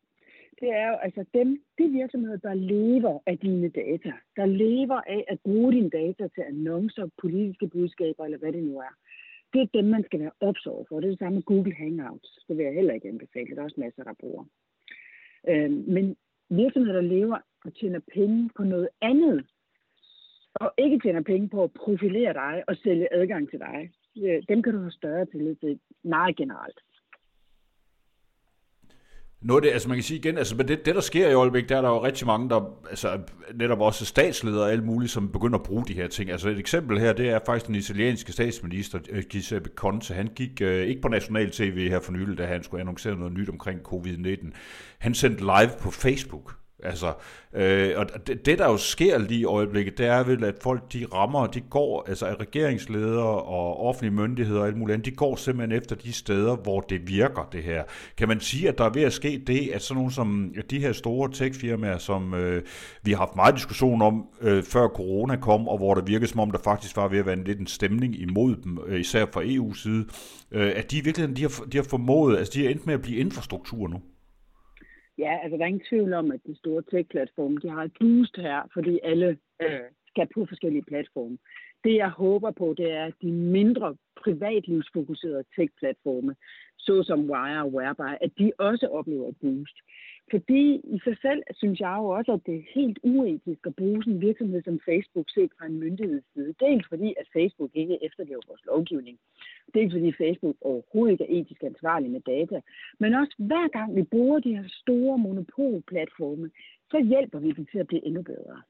det 0.61 0.69
er 0.81 0.89
jo 0.89 0.97
altså 1.07 1.25
dem, 1.35 1.63
de 1.79 1.89
virksomheder, 1.89 2.37
der 2.37 2.55
lever 2.55 3.19
af 3.27 3.39
dine 3.39 3.69
data, 3.69 4.13
der 4.37 4.47
lever 4.47 5.01
af 5.15 5.25
at 5.29 5.39
bruge 5.41 5.73
dine 5.73 5.91
data 5.91 6.29
til 6.35 6.43
annoncer, 6.43 7.09
politiske 7.23 7.69
budskaber, 7.69 8.25
eller 8.25 8.39
hvad 8.39 8.53
det 8.53 8.65
nu 8.65 8.79
er. 8.79 8.95
Det 9.53 9.61
er 9.63 9.67
dem, 9.79 9.85
man 9.85 10.05
skal 10.05 10.21
være 10.21 10.39
opsøget 10.41 10.87
for. 10.89 10.97
Det 11.01 11.07
er 11.07 11.11
det 11.11 11.19
samme 11.19 11.35
med 11.35 11.43
Google 11.43 11.75
Hangouts. 11.75 12.45
Det 12.49 12.57
vil 12.57 12.65
jeg 12.65 12.75
heller 12.75 12.95
ikke 12.95 13.09
anbefale. 13.09 13.55
Der 13.55 13.61
er 13.61 13.65
også 13.65 13.81
masser, 13.81 14.05
der 14.05 14.15
bruger. 14.21 14.45
Øh, 15.49 15.71
men 15.71 16.17
virksomheder, 16.51 17.01
der 17.01 17.09
lever 17.09 17.39
og 17.65 17.75
tjener 17.75 18.01
penge 18.15 18.51
på 18.57 18.65
noget 18.65 18.89
andet, 19.01 19.47
og 20.55 20.75
ikke 20.79 20.99
tjener 20.99 21.23
penge 21.23 21.49
på 21.49 21.63
at 21.65 21.73
profilere 21.73 22.33
dig 22.33 22.65
og 22.69 22.77
sælge 22.77 23.15
adgang 23.15 23.51
til 23.51 23.59
dig, 23.59 23.91
øh, 24.23 24.43
dem 24.49 24.63
kan 24.63 24.73
du 24.73 24.79
have 24.79 24.91
større 24.91 25.27
tillid 25.27 25.57
til 25.57 25.81
meget 26.05 26.37
generelt. 26.37 26.79
Noget 29.47 29.63
det, 29.65 29.71
altså 29.71 29.89
man 29.89 29.97
kan 29.97 30.05
sige 30.05 30.19
igen, 30.19 30.39
altså 30.39 30.57
det, 30.57 30.87
det 30.87 30.95
der 30.95 31.01
sker 31.01 31.29
i 31.29 31.33
Aalbæk, 31.33 31.69
der 31.69 31.77
er 31.77 31.83
der 31.83 31.89
jo 31.89 32.05
rigtig 32.05 32.27
mange, 32.27 32.49
der, 32.49 32.61
altså 32.91 33.19
netop 33.55 33.81
også 33.81 34.05
statsledere 34.05 34.63
og 34.63 34.73
alt 34.73 34.85
muligt, 34.85 35.13
som 35.13 35.33
begynder 35.33 35.59
at 35.59 35.65
bruge 35.65 35.85
de 35.89 35.95
her 35.95 36.09
ting. 36.09 36.31
Altså 36.31 36.49
et 36.49 36.59
eksempel 36.59 36.99
her, 36.99 37.13
det 37.13 37.31
er 37.31 37.39
faktisk 37.47 37.67
den 37.67 37.75
italienske 37.75 38.33
statsminister, 38.33 38.99
øh, 39.11 39.23
Giuseppe 39.23 39.71
Conte. 39.75 40.15
Han 40.15 40.29
gik 40.37 40.61
øh, 40.61 40.87
ikke 40.87 41.01
på 41.01 41.09
national 41.09 41.51
tv 41.51 41.89
her 41.89 42.01
for 42.01 42.13
nylig, 42.13 42.39
da 42.39 42.47
han 42.47 42.63
skulle 42.63 42.81
annoncere 42.81 43.17
noget 43.17 43.33
nyt 43.33 43.49
omkring 43.49 43.81
covid-19. 43.95 44.51
Han 44.99 45.15
sendte 45.15 45.41
live 45.41 45.71
på 45.81 45.91
Facebook 45.91 46.55
Altså, 46.87 47.13
øh, 47.55 47.93
og 47.97 48.27
det, 48.27 48.47
det, 48.47 48.59
der 48.59 48.71
jo 48.71 48.77
sker 48.77 49.19
lige 49.19 49.41
i 49.41 49.45
øjeblikket, 49.45 49.99
det 49.99 50.07
er 50.07 50.25
vel, 50.25 50.45
at 50.45 50.55
folk, 50.63 50.93
de 50.93 51.07
rammer, 51.15 51.47
de 51.47 51.61
går, 51.61 52.05
altså 52.09 52.27
at 52.27 52.41
regeringsledere 52.41 53.43
og 53.43 53.87
offentlige 53.87 54.15
myndigheder 54.15 54.61
og 54.61 54.67
alt 54.67 54.77
muligt 54.77 54.95
andet, 54.95 55.07
de 55.07 55.11
går 55.11 55.37
simpelthen 55.37 55.79
efter 55.79 55.97
de 55.97 56.13
steder, 56.13 56.57
hvor 56.57 56.81
det 56.81 57.09
virker, 57.09 57.49
det 57.53 57.63
her. 57.63 57.83
Kan 58.17 58.29
man 58.29 58.41
sige, 58.41 58.69
at 58.69 58.79
der 58.79 58.85
er 58.85 58.91
ved 58.91 59.03
at 59.03 59.13
ske 59.13 59.43
det, 59.47 59.71
at 59.75 59.83
sådan 59.83 59.99
nogle 59.99 60.13
som 60.13 60.55
de 60.71 60.81
her 60.81 60.93
store 60.93 61.33
techfirmaer, 61.33 61.99
som 61.99 62.35
øh, 62.35 62.63
vi 63.03 63.11
har 63.11 63.19
haft 63.19 63.37
meget 63.37 63.55
diskussion 63.55 64.03
om, 64.03 64.27
øh, 64.41 64.63
før 64.63 64.89
corona 64.89 65.37
kom, 65.37 65.69
og 65.69 65.79
hvor 65.79 65.95
det 65.95 66.07
virkede 66.07 66.31
som 66.31 66.41
om, 66.41 66.51
der 66.51 66.59
faktisk 66.65 66.97
var 66.97 67.09
ved 67.09 67.19
at 67.19 67.27
være 67.27 67.39
en 67.39 67.45
lidt 67.45 67.61
en 67.61 67.67
stemning 67.67 68.21
imod 68.21 68.57
dem, 68.57 68.79
øh, 68.87 69.01
især 69.01 69.27
fra 69.33 69.43
EU's 69.43 69.83
side, 69.83 70.07
øh, 70.51 70.73
at 70.77 70.91
de 70.91 70.99
i 70.99 71.01
virkeligheden, 71.01 71.37
de 71.37 71.43
har, 71.43 71.65
de 71.73 71.77
har 71.77 71.85
formået, 71.85 72.39
altså 72.39 72.53
de 72.55 72.67
er 72.67 72.71
endt 72.71 72.87
med 72.87 72.95
at 72.95 73.03
blive 73.03 73.19
infrastruktur 73.19 73.89
nu. 73.89 74.01
Ja, 75.19 75.39
altså 75.43 75.57
der 75.57 75.63
er 75.63 75.69
ingen 75.69 75.89
tvivl 75.89 76.13
om, 76.13 76.31
at 76.31 76.41
de 76.47 76.57
store 76.57 76.83
tech-platforme, 76.91 77.59
de 77.63 77.69
har 77.69 77.83
et 77.83 77.97
boost 78.01 78.37
her, 78.37 78.71
fordi 78.73 78.99
alle 79.03 79.39
øh, 79.63 79.81
skal 80.09 80.29
på 80.35 80.47
forskellige 80.49 80.85
platforme. 80.89 81.39
Det 81.85 81.95
jeg 81.95 82.11
håber 82.11 82.51
på, 82.51 82.75
det 82.77 82.93
er, 82.93 83.05
at 83.05 83.15
de 83.23 83.33
mindre 83.33 83.97
privatlivsfokuserede 84.23 85.45
tech-platforme, 85.57 86.35
såsom 86.79 87.31
Wire 87.31 87.63
og 87.63 87.75
Whereby, 87.75 88.13
at 88.21 88.31
de 88.39 88.53
også 88.59 88.87
oplever 88.87 89.29
et 89.29 89.37
boost. 89.41 89.77
Fordi 90.31 90.81
i 90.85 90.99
sig 91.05 91.17
selv 91.23 91.43
synes 91.53 91.81
jeg 91.81 91.95
jo 91.99 92.07
også, 92.09 92.33
at 92.33 92.47
det 92.47 92.55
er 92.57 92.73
helt 92.75 92.99
uetisk 93.03 93.67
at 93.67 93.77
bruge 93.77 94.03
sådan 94.03 94.13
en 94.13 94.21
virksomhed 94.21 94.63
som 94.63 94.81
Facebook 94.85 95.31
set 95.31 95.51
fra 95.59 95.67
en 95.67 95.81
myndigheds 95.81 96.25
side. 96.35 96.55
Dels 96.61 96.87
fordi, 96.89 97.15
at 97.21 97.27
Facebook 97.33 97.71
ikke 97.75 97.99
efterlever 98.03 98.41
vores 98.49 98.65
lovgivning. 98.67 99.19
Dels 99.75 99.93
fordi 99.95 100.13
Facebook 100.13 100.57
overhovedet 100.61 101.13
ikke 101.13 101.25
er 101.25 101.41
etisk 101.41 101.63
ansvarlig 101.63 102.11
med 102.11 102.21
data. 102.21 102.61
Men 102.99 103.15
også 103.15 103.35
hver 103.39 103.69
gang 103.69 103.97
vi 103.97 104.03
bruger 104.03 104.39
de 104.41 104.57
her 104.57 104.69
store 104.69 105.19
monopolplatforme, 105.19 106.51
så 106.91 106.99
hjælper 107.05 107.39
vi 107.39 107.51
dem 107.53 107.67
til 107.67 107.79
at 107.79 107.87
blive 107.87 108.07
endnu 108.07 108.23
bedre. 108.23 108.63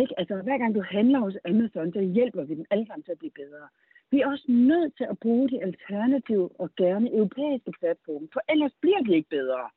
Ikke? 0.00 0.14
Altså 0.18 0.34
hver 0.42 0.58
gang 0.58 0.74
du 0.74 0.82
handler 0.96 1.18
hos 1.18 1.36
Amazon, 1.44 1.92
så 1.92 2.00
hjælper 2.00 2.44
vi 2.44 2.54
dem 2.54 2.64
alle 2.70 2.86
sammen 2.86 3.04
til 3.04 3.12
at 3.12 3.18
blive 3.18 3.38
bedre. 3.42 3.68
Vi 4.10 4.20
er 4.20 4.26
også 4.26 4.44
nødt 4.48 4.96
til 4.96 5.06
at 5.10 5.18
bruge 5.18 5.48
de 5.48 5.62
alternative 5.62 6.50
og 6.60 6.70
gerne 6.76 7.14
europæiske 7.14 7.72
platforme, 7.80 8.28
for 8.32 8.40
ellers 8.52 8.74
bliver 8.80 9.00
de 9.00 9.14
ikke 9.14 9.28
bedre. 9.28 9.68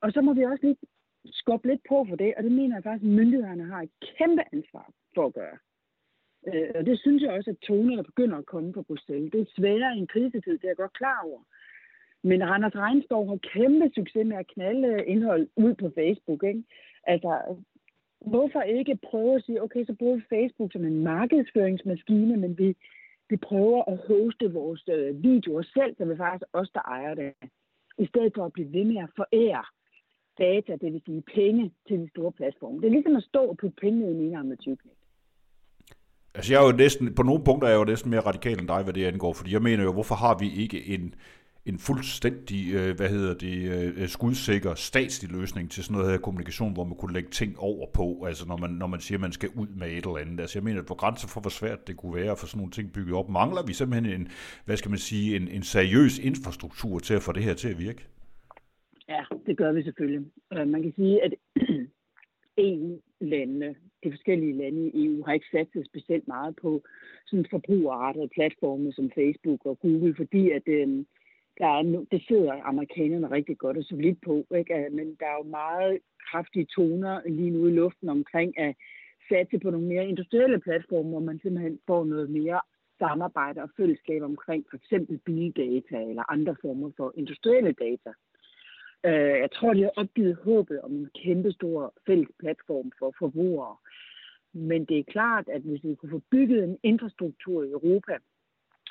Og 0.00 0.12
så 0.12 0.20
må 0.20 0.32
vi 0.34 0.44
også 0.44 0.66
lige 0.66 0.76
skubbe 1.32 1.68
lidt 1.68 1.80
på 1.88 2.06
for 2.08 2.16
det, 2.16 2.34
og 2.36 2.42
det 2.42 2.52
mener 2.52 2.76
jeg 2.76 2.84
faktisk, 2.84 3.04
at 3.04 3.16
myndighederne 3.16 3.64
har 3.64 3.82
et 3.82 3.90
kæmpe 4.18 4.42
ansvar 4.52 4.90
for 5.14 5.26
at 5.26 5.34
gøre. 5.34 5.58
Øh, 6.48 6.70
og 6.74 6.86
det 6.86 7.00
synes 7.00 7.22
jeg 7.22 7.32
også, 7.32 7.50
at 7.50 7.58
tonerne 7.58 8.04
begynder 8.04 8.36
at 8.38 8.46
komme 8.46 8.72
på 8.72 8.82
Bruxelles. 8.82 9.32
Det 9.32 9.40
er 9.40 9.54
sværere 9.56 9.96
i 9.96 9.98
en 9.98 10.06
krisetid, 10.06 10.52
det 10.52 10.64
er 10.64 10.68
jeg 10.68 10.76
godt 10.76 10.92
klar 10.92 11.20
over. 11.24 11.40
Men 12.22 12.48
Randers 12.50 12.76
Regnskov 12.76 13.28
har 13.28 13.36
kæmpe 13.36 13.90
succes 13.94 14.26
med 14.26 14.36
at 14.36 14.46
knalde 14.46 15.04
indhold 15.06 15.48
ud 15.56 15.74
på 15.74 15.90
Facebook. 15.94 16.42
Ikke? 16.42 16.64
Altså, 17.04 17.56
hvorfor 18.26 18.60
ikke 18.60 18.98
prøve 19.10 19.34
at 19.34 19.44
sige, 19.44 19.62
okay, 19.62 19.84
så 19.84 19.94
bruger 19.98 20.16
vi 20.16 20.22
Facebook 20.28 20.72
som 20.72 20.84
en 20.84 21.02
markedsføringsmaskine, 21.04 22.36
men 22.36 22.58
vi, 22.58 22.76
vi 23.28 23.36
prøver 23.36 23.82
at 23.84 23.98
hoste 24.08 24.52
vores 24.52 24.82
øh, 24.88 25.22
videoer 25.22 25.62
selv, 25.62 25.96
så 25.96 26.04
vi 26.04 26.16
faktisk 26.16 26.44
også 26.52 26.70
der 26.74 26.80
ejer 26.80 27.14
det. 27.14 27.32
I 27.98 28.06
stedet 28.06 28.32
for 28.34 28.44
at 28.44 28.52
blive 28.52 28.72
ved 28.72 28.84
med 28.84 28.96
at 28.96 29.10
forære 29.16 29.64
data, 30.38 30.72
det 30.72 30.92
vil 30.92 31.02
sige 31.06 31.22
penge, 31.34 31.72
til 31.88 31.98
de 31.98 32.08
store 32.08 32.32
platforme. 32.32 32.80
Det 32.80 32.86
er 32.86 32.90
ligesom 32.90 33.16
at 33.16 33.22
stå 33.22 33.42
og 33.44 33.56
putte 33.56 33.76
penge 33.80 33.98
ned 34.00 34.08
i 34.08 34.10
en 34.10 34.20
enarmet. 34.20 34.78
Altså 36.34 36.52
jeg 36.52 36.62
er 36.62 36.66
jo 36.66 36.72
næsten, 36.72 37.14
på 37.14 37.22
nogle 37.22 37.44
punkter 37.44 37.68
er 37.68 37.72
jeg 37.72 37.78
jo 37.78 37.84
næsten 37.84 38.10
mere 38.10 38.20
radikal 38.20 38.58
end 38.58 38.68
dig, 38.68 38.82
hvad 38.82 38.92
det 38.92 39.04
angår, 39.04 39.32
fordi 39.32 39.52
jeg 39.52 39.62
mener 39.62 39.84
jo, 39.84 39.92
hvorfor 39.92 40.14
har 40.14 40.38
vi 40.38 40.52
ikke 40.62 40.86
en, 40.86 41.14
en 41.66 41.78
fuldstændig, 41.78 42.74
øh, 42.74 42.96
hvad 42.96 43.08
hedder 43.08 43.34
det, 43.34 43.72
øh, 43.72 44.02
øh 44.02 44.08
skudsikker 44.08 44.74
statslig 44.74 45.30
løsning 45.30 45.70
til 45.70 45.84
sådan 45.84 45.96
noget 45.96 46.10
her 46.10 46.18
kommunikation, 46.18 46.72
hvor 46.72 46.84
man 46.84 46.96
kunne 46.96 47.12
lægge 47.12 47.30
ting 47.30 47.58
over 47.58 47.86
på, 47.94 48.24
altså 48.26 48.48
når 48.48 48.56
man, 48.56 48.70
når 48.70 48.86
man 48.86 49.00
siger, 49.00 49.16
at 49.16 49.20
man 49.20 49.32
skal 49.32 49.50
ud 49.54 49.66
med 49.66 49.86
et 49.86 49.96
eller 49.96 50.16
andet. 50.16 50.40
Altså 50.40 50.58
jeg 50.58 50.64
mener, 50.64 50.80
at 50.80 50.86
hvor 50.86 50.94
grænser 50.94 51.28
for, 51.28 51.40
hvor 51.40 51.50
svært 51.50 51.86
det 51.86 51.96
kunne 51.96 52.14
være 52.14 52.30
at 52.30 52.38
få 52.38 52.46
sådan 52.46 52.58
nogle 52.58 52.72
ting 52.72 52.92
bygget 52.92 53.16
op, 53.16 53.28
mangler 53.28 53.62
vi 53.62 53.72
simpelthen 53.72 54.20
en, 54.20 54.28
hvad 54.64 54.76
skal 54.76 54.90
man 54.90 54.98
sige, 54.98 55.36
en, 55.36 55.48
en 55.48 55.62
seriøs 55.62 56.18
infrastruktur 56.18 56.98
til 56.98 57.14
at 57.14 57.22
få 57.22 57.32
det 57.32 57.42
her 57.42 57.54
til 57.54 57.68
at 57.68 57.78
virke? 57.78 58.06
Ja, 59.08 59.24
det 59.46 59.56
gør 59.56 59.72
vi 59.72 59.82
selvfølgelig. 59.82 60.30
Øh, 60.52 60.68
man 60.68 60.82
kan 60.82 60.92
sige, 60.96 61.24
at 61.24 61.34
EU-landene, 62.68 63.74
de 64.04 64.10
forskellige 64.10 64.56
lande 64.56 64.90
i 64.90 65.06
EU, 65.06 65.24
har 65.24 65.32
ikke 65.32 65.46
sat 65.52 65.68
sig 65.72 65.86
specielt 65.86 66.28
meget 66.28 66.56
på 66.56 66.82
sådan 67.26 67.46
forbrugerartede 67.50 68.28
platforme 68.28 68.92
som 68.92 69.10
Facebook 69.10 69.66
og 69.66 69.78
Google, 69.78 70.14
fordi 70.16 70.50
at 70.50 70.62
øh, 70.66 71.04
der 71.58 71.66
er, 71.66 72.06
det 72.10 72.22
sidder 72.28 72.62
amerikanerne 72.62 73.30
rigtig 73.30 73.58
godt 73.58 73.76
og 73.76 73.84
så 73.84 73.96
lidt 73.96 74.20
på. 74.20 74.46
Ikke? 74.56 74.74
Øh, 74.74 74.92
men 74.92 75.06
der 75.20 75.26
er 75.26 75.36
jo 75.42 75.50
meget 75.50 75.98
kraftige 76.30 76.66
toner 76.76 77.20
lige 77.26 77.50
nu 77.50 77.66
i 77.66 77.70
luften 77.70 78.08
omkring 78.08 78.58
at 78.58 78.74
satse 79.28 79.58
på 79.58 79.70
nogle 79.70 79.86
mere 79.86 80.08
industrielle 80.08 80.60
platforme, 80.60 81.08
hvor 81.08 81.20
man 81.20 81.38
simpelthen 81.38 81.78
får 81.86 82.04
noget 82.04 82.30
mere 82.30 82.60
samarbejde 82.98 83.62
og 83.62 83.70
fællesskab 83.76 84.22
omkring 84.22 84.64
for 84.70 84.76
eksempel 84.76 85.18
bildata 85.18 85.98
eller 86.10 86.32
andre 86.32 86.56
former 86.62 86.90
for 86.96 87.12
industrielle 87.16 87.72
data. 87.72 88.10
Øh, 89.06 89.38
jeg 89.44 89.50
tror, 89.52 89.74
de 89.74 89.82
har 89.82 89.92
opgivet 89.96 90.36
håbet 90.36 90.80
om 90.80 90.92
en 90.92 91.10
kæmpe 91.24 91.52
stor 91.52 91.94
fælles 92.06 92.28
platform 92.38 92.92
for 92.98 93.14
forbrugere. 93.18 93.76
Men 94.52 94.84
det 94.84 94.98
er 94.98 95.12
klart, 95.12 95.48
at 95.48 95.62
hvis 95.62 95.84
vi 95.84 95.94
kunne 95.94 96.10
få 96.10 96.22
bygget 96.30 96.64
en 96.64 96.78
infrastruktur 96.82 97.64
i 97.64 97.70
Europa, 97.70 98.18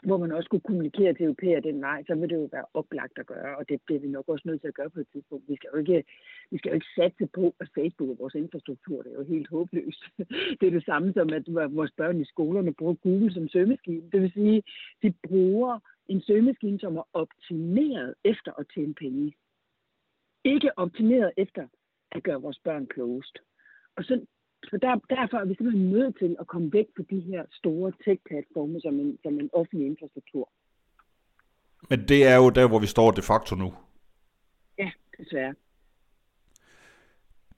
hvor 0.04 0.18
man 0.18 0.32
også 0.32 0.50
kunne 0.50 0.68
kommunikere 0.70 1.14
til 1.14 1.24
europæer 1.24 1.60
den 1.60 1.82
vej, 1.82 2.04
så 2.08 2.16
vil 2.16 2.30
det 2.30 2.36
jo 2.36 2.50
være 2.52 2.66
oplagt 2.74 3.18
at 3.18 3.26
gøre, 3.26 3.58
og 3.58 3.70
det 3.70 3.82
bliver 3.86 4.00
vi 4.00 4.08
nok 4.08 4.30
også 4.30 4.44
nødt 4.46 4.62
til 4.62 4.68
at 4.68 4.74
gøre 4.74 4.90
på 4.90 5.00
et 5.00 5.08
tidspunkt. 5.14 5.50
Vi 5.50 5.56
skal 5.56 5.70
jo 5.74 5.80
ikke, 5.80 6.04
vi 6.52 6.58
skal 6.58 6.70
jo 6.70 6.74
ikke 6.74 6.94
satse 6.96 7.28
på, 7.34 7.56
at 7.60 7.68
Facebook 7.76 8.10
er 8.10 8.16
vores 8.20 8.36
infrastruktur. 8.36 9.02
Det 9.02 9.12
er 9.12 9.16
jo 9.16 9.24
helt 9.24 9.50
håbløst. 9.50 10.04
Det 10.60 10.68
er 10.68 10.72
det 10.72 10.86
samme 10.86 11.14
som, 11.14 11.34
at 11.34 11.44
vores 11.76 11.92
børn 11.98 12.22
i 12.22 12.26
skolerne 12.26 12.74
bruger 12.74 12.94
Google 12.94 13.34
som 13.34 13.48
søgemaskine. 13.48 14.10
Det 14.12 14.22
vil 14.22 14.32
sige, 14.32 14.64
de 15.04 15.14
bruger 15.28 15.80
en 16.08 16.22
søgemaskine, 16.22 16.80
som 16.80 16.98
er 16.98 17.08
optimeret 17.14 18.14
efter 18.24 18.52
at 18.60 18.66
tjene 18.74 18.94
penge 18.94 19.34
ikke 20.48 20.78
optimeret 20.78 21.32
efter 21.38 21.68
at 22.12 22.24
gøre 22.24 22.42
vores 22.42 22.60
børn 22.64 22.88
klogest. 22.88 23.38
Og 23.96 24.04
så, 24.04 24.26
så 24.64 24.78
der, 24.82 25.16
derfor 25.16 25.38
er 25.38 25.46
vi 25.46 25.56
simpelthen 25.56 25.90
nødt 25.90 26.18
til 26.20 26.36
at 26.40 26.48
komme 26.48 26.74
væk 26.74 26.88
fra 26.96 27.04
de 27.10 27.20
her 27.20 27.44
store 27.52 27.92
tech-platforme 28.06 28.82
som 28.82 29.00
en, 29.00 29.18
som 29.24 29.40
en 29.40 29.50
offentlig 29.54 29.88
infrastruktur. 29.88 30.50
Men 31.90 32.00
det 32.08 32.28
er 32.28 32.36
jo 32.36 32.50
der, 32.50 32.68
hvor 32.68 32.80
vi 32.80 32.88
står 32.88 33.12
de 33.12 33.22
facto 33.22 33.56
nu. 33.56 33.74
Ja, 34.78 34.92
desværre 35.18 35.54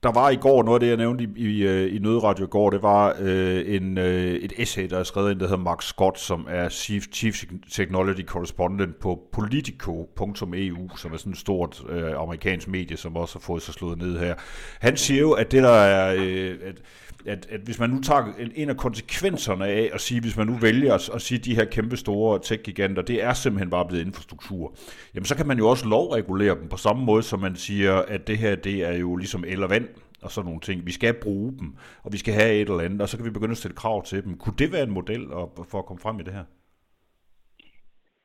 der 0.02 0.12
var 0.12 0.30
i 0.30 0.36
går 0.36 0.62
noget 0.62 0.76
af 0.76 0.80
det, 0.80 0.88
jeg 0.88 0.96
nævnte 0.96 1.24
i, 1.24 1.28
i, 1.36 1.62
øh, 1.62 1.94
i 1.96 1.98
Nødradio 1.98 2.44
i 2.44 2.48
går, 2.48 2.70
det 2.70 2.82
var 2.82 3.16
øh, 3.18 3.74
en, 3.74 3.98
øh, 3.98 4.34
et 4.34 4.52
essay, 4.56 4.90
der 4.90 4.98
er 4.98 5.04
skrevet 5.04 5.30
ind, 5.30 5.40
der 5.40 5.46
hedder 5.46 5.62
Mark 5.62 5.82
Scott, 5.82 6.18
som 6.18 6.46
er 6.50 6.68
Chief, 6.68 7.04
Chief 7.12 7.44
Technology 7.72 8.24
Correspondent 8.24 9.00
på 9.00 9.20
Politico.eu, 9.32 10.96
som 10.96 11.12
er 11.12 11.16
sådan 11.16 11.32
et 11.32 11.38
stort 11.38 11.82
øh, 11.88 12.12
amerikansk 12.16 12.68
medie, 12.68 12.96
som 12.96 13.16
også 13.16 13.34
har 13.34 13.40
fået 13.40 13.62
sig 13.62 13.74
slået 13.74 13.98
ned 13.98 14.18
her. 14.18 14.34
Han 14.80 14.96
siger 14.96 15.20
jo, 15.20 15.32
at 15.32 15.52
det 15.52 15.62
der 15.62 15.68
er, 15.68 16.16
øh, 16.18 16.58
at 16.64 16.82
at, 17.26 17.46
at 17.50 17.60
hvis 17.60 17.80
man 17.80 17.90
nu 17.90 18.00
tager 18.00 18.24
en, 18.54 18.68
af 18.68 18.76
konsekvenserne 18.76 19.66
af 19.66 19.90
at 19.92 20.00
sige, 20.00 20.20
hvis 20.20 20.36
man 20.36 20.46
nu 20.46 20.52
vælger 20.52 20.94
at, 20.94 21.10
at 21.14 21.22
sige, 21.22 21.38
at 21.38 21.44
de 21.44 21.54
her 21.54 21.64
kæmpe 21.64 21.96
store 21.96 22.38
tech-giganter, 22.42 23.02
det 23.02 23.22
er 23.22 23.32
simpelthen 23.32 23.70
bare 23.70 23.86
blevet 23.88 24.06
infrastruktur, 24.06 24.74
jamen 25.14 25.24
så 25.24 25.36
kan 25.36 25.46
man 25.46 25.58
jo 25.58 25.68
også 25.68 25.88
lovregulere 25.88 26.54
dem 26.60 26.68
på 26.68 26.76
samme 26.76 27.04
måde, 27.04 27.22
som 27.22 27.40
man 27.40 27.56
siger, 27.56 27.94
at 27.94 28.26
det 28.26 28.38
her, 28.38 28.56
det 28.56 28.82
er 28.88 28.96
jo 28.96 29.16
ligesom 29.16 29.44
el 29.44 29.62
og 29.62 29.70
vand. 29.70 29.88
og 30.22 30.30
sådan 30.30 30.46
nogle 30.46 30.60
ting. 30.60 30.86
Vi 30.86 30.92
skal 30.92 31.14
bruge 31.22 31.52
dem, 31.58 31.76
og 32.04 32.12
vi 32.12 32.18
skal 32.18 32.34
have 32.34 32.52
et 32.54 32.68
eller 32.68 32.80
andet, 32.80 33.00
og 33.00 33.08
så 33.08 33.16
kan 33.16 33.26
vi 33.26 33.30
begynde 33.30 33.50
at 33.50 33.56
stille 33.56 33.76
krav 33.76 34.04
til 34.04 34.24
dem. 34.24 34.38
Kunne 34.38 34.54
det 34.58 34.72
være 34.72 34.82
en 34.82 34.90
model 34.90 35.22
for 35.70 35.78
at 35.78 35.86
komme 35.86 36.00
frem 36.00 36.20
i 36.20 36.22
det 36.22 36.32
her? 36.32 36.44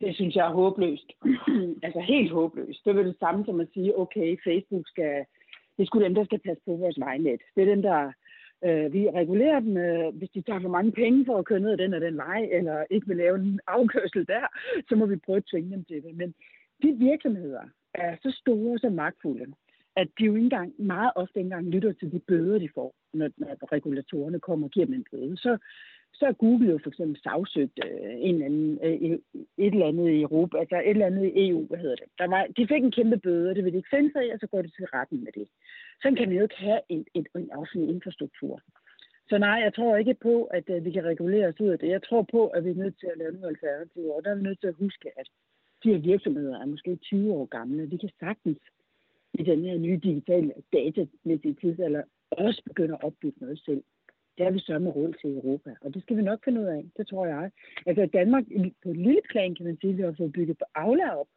Det 0.02 0.16
synes 0.16 0.36
jeg 0.36 0.48
er 0.48 0.54
håbløst. 0.54 1.10
altså 1.86 2.00
helt 2.00 2.32
håbløst. 2.32 2.86
Det 2.86 2.98
er 2.98 3.04
det 3.04 3.16
samme 3.20 3.46
som 3.46 3.60
at 3.60 3.68
sige, 3.74 4.00
okay, 4.00 4.38
Facebook 4.48 4.86
skal, 4.88 5.14
det 5.76 5.82
er 5.84 5.86
sgu 5.86 6.00
dem, 6.02 6.16
der 6.16 6.26
skal 6.26 6.40
passe 6.40 6.62
på 6.66 6.72
vores 6.76 7.00
vejnet. 7.00 7.42
Det 7.56 7.62
er 7.64 7.74
dem, 7.74 7.82
der, 7.82 8.12
øh, 8.64 8.94
vi 8.94 9.10
regulerer 9.10 9.60
dem, 9.60 9.78
øh, 9.78 10.16
hvis 10.16 10.30
de 10.30 10.42
tager 10.42 10.62
for 10.62 10.70
mange 10.70 10.92
penge 10.92 11.26
for 11.26 11.38
at 11.38 11.46
køre 11.46 11.60
ned 11.60 11.72
ad 11.72 11.78
den 11.78 11.94
og 11.94 12.02
den 12.02 12.18
vej, 12.18 12.50
eller 12.52 12.84
ikke 12.90 13.08
vil 13.08 13.18
lave 13.18 13.36
en 13.40 13.60
afkørsel 13.68 14.28
der, 14.28 14.46
så 14.90 14.96
må 14.96 15.06
vi 15.06 15.16
prøve 15.16 15.38
at 15.38 15.46
tvinge 15.52 15.72
dem 15.72 15.84
til 15.86 16.04
det. 16.04 16.16
Men 16.16 16.34
de 16.84 16.94
virksomheder 16.94 17.64
er 17.94 18.16
så 18.22 18.38
store 18.42 18.74
og 18.74 18.80
så 18.80 18.90
magtfulde, 18.90 19.54
at 19.96 20.08
de 20.20 20.26
jo 20.26 20.36
ikke 20.36 20.44
engang, 20.44 20.74
meget 20.78 21.12
ofte 21.16 21.40
ikke 21.40 21.46
engang 21.46 21.70
lytter 21.70 21.94
til 21.94 22.12
de 22.12 22.20
bøder, 22.20 22.60
de 22.60 22.70
får, 22.76 22.96
når, 23.14 23.30
når 23.38 23.72
regulatorerne 23.72 24.40
kommer 24.40 24.68
og 24.68 24.72
giver 24.72 24.86
dem 24.86 24.96
en 24.96 25.06
bøde. 25.12 25.38
Så, 25.38 25.58
så 26.20 26.26
er 26.26 26.42
Google 26.44 26.72
jo 26.72 26.80
for 26.84 26.90
eksempel 26.90 27.22
sagsøgt 27.22 27.80
øh, 27.86 28.14
en 28.28 28.36
eller 28.36 28.46
anden, 28.46 28.80
øh, 28.84 29.20
et 29.66 29.74
eller 29.74 29.88
andet 29.88 30.10
i 30.10 30.22
Europa, 30.22 30.58
altså 30.58 30.76
et 30.76 30.90
eller 30.90 31.06
andet 31.06 31.26
i 31.26 31.50
EU, 31.50 31.68
hvad 31.68 31.80
hedder 31.80 31.96
det. 31.96 32.10
Der 32.20 32.28
var, 32.28 32.48
de 32.58 32.68
fik 32.68 32.84
en 32.84 32.98
kæmpe 32.98 33.18
bøde, 33.18 33.50
og 33.50 33.56
det 33.56 33.64
vil 33.64 33.74
de 33.74 33.78
ikke 33.78 33.96
finde 33.96 34.12
sig 34.12 34.28
i, 34.28 34.30
og 34.30 34.40
så 34.40 34.48
går 34.48 34.62
de 34.62 34.70
til 34.70 34.86
retten 34.86 35.24
med 35.24 35.32
det. 35.32 35.48
Sådan 36.02 36.16
kan 36.16 36.30
vi 36.30 36.36
jo 36.36 36.44
ikke 36.44 36.62
have 36.68 36.82
en, 36.90 37.06
en, 37.14 37.26
en 37.36 37.52
offentlig 37.52 37.90
infrastruktur. 37.90 38.62
Så 39.30 39.38
nej, 39.38 39.58
jeg 39.66 39.74
tror 39.74 39.98
ikke 39.98 40.14
på, 40.14 40.44
at 40.44 40.70
øh, 40.70 40.86
vi 40.86 40.92
kan 40.92 41.04
regulere 41.04 41.48
os 41.48 41.60
ud 41.60 41.70
af 41.70 41.80
det. 41.80 41.90
Jeg 41.90 42.04
tror 42.04 42.22
på, 42.32 42.48
at 42.48 42.66
vi 42.66 42.70
er 42.70 42.82
nødt 42.84 43.00
til 43.00 43.08
at 43.12 43.18
lave 43.18 43.32
nogle 43.32 43.48
alternativer, 43.48 44.14
og 44.14 44.24
der 44.24 44.32
er 44.32 44.36
vi 44.36 44.44
nødt 44.44 44.60
til 44.60 44.68
at 44.68 44.82
huske, 44.84 45.10
at 45.20 45.28
de 45.84 45.92
her 45.94 46.00
virksomheder 46.00 46.60
er 46.62 46.66
måske 46.66 46.96
20 46.96 47.34
år 47.34 47.46
gamle. 47.46 47.92
de 47.92 47.98
kan 47.98 48.10
sagtens 48.20 48.58
i 49.34 49.44
den 49.44 49.66
her 49.66 49.78
nye 49.78 50.00
digitale 50.04 50.54
datamæssige 50.74 51.56
tidsalder 51.62 52.04
også 52.32 52.62
begynde 52.66 52.94
at 52.94 53.04
opbygge 53.04 53.38
noget 53.42 53.60
selv. 53.66 53.84
Det 54.38 54.46
har 54.46 54.52
vi 54.52 54.60
sørme 54.60 54.90
råd 54.90 55.14
til 55.14 55.30
Europa, 55.30 55.76
og 55.82 55.94
det 55.94 56.02
skal 56.02 56.18
vi 56.18 56.22
nok 56.22 56.44
finde 56.44 56.62
ud 56.62 56.66
af, 56.66 56.84
det 56.98 57.08
tror 57.08 57.26
jeg. 57.26 57.52
Altså 57.86 58.06
Danmark 58.14 58.44
på 58.84 58.90
et 58.90 58.98
lille 58.98 59.22
plan, 59.32 59.56
kan 59.56 59.66
man 59.66 59.78
sige, 59.82 59.94
vi 59.94 60.02
har 60.02 60.16
fået 60.18 60.34
bygget 60.34 60.58
på 60.58 60.66
Aula 60.76 61.16
op, 61.20 61.28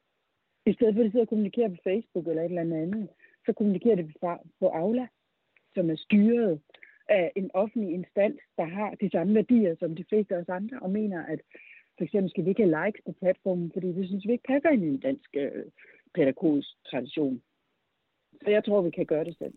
i 0.66 0.72
stedet 0.72 0.94
for 0.94 1.00
at 1.00 1.06
de 1.06 1.10
sidder 1.10 1.24
og 1.24 1.28
kommunikerer 1.28 1.68
på 1.68 1.76
Facebook 1.84 2.26
eller 2.26 2.42
et 2.42 2.48
eller 2.48 2.62
andet 2.62 3.08
så 3.48 3.52
kommunikerer 3.52 3.96
det 3.96 4.16
på 4.60 4.66
Aula, 4.68 5.06
som 5.74 5.90
er 5.90 5.96
styret 5.96 6.60
af 7.08 7.32
en 7.36 7.50
offentlig 7.54 7.90
instans, 7.94 8.40
der 8.56 8.64
har 8.64 8.90
de 9.00 9.10
samme 9.10 9.34
værdier 9.34 9.76
som 9.78 9.96
de 9.96 10.04
fleste 10.08 10.34
af 10.34 10.40
os 10.40 10.48
andre, 10.48 10.78
og 10.82 10.90
mener, 10.90 11.26
at 11.26 11.40
for 11.96 12.04
eksempel 12.04 12.30
skal 12.30 12.44
vi 12.44 12.48
ikke 12.50 12.62
have 12.62 12.76
likes 12.84 13.02
på 13.06 13.12
platformen, 13.12 13.70
fordi 13.72 13.86
det 13.86 14.06
synes, 14.06 14.26
vi 14.26 14.32
ikke 14.32 14.50
passer 14.52 14.70
ind 14.70 14.84
i 14.84 14.88
en 14.88 15.00
dansk 15.00 15.30
øh, 15.34 15.64
pædagogisk 16.14 16.68
tradition. 16.90 17.42
Så 18.42 18.50
jeg 18.50 18.64
tror, 18.64 18.82
vi 18.82 18.90
kan 18.90 19.06
gøre 19.06 19.24
det 19.24 19.36
selv. 19.38 19.54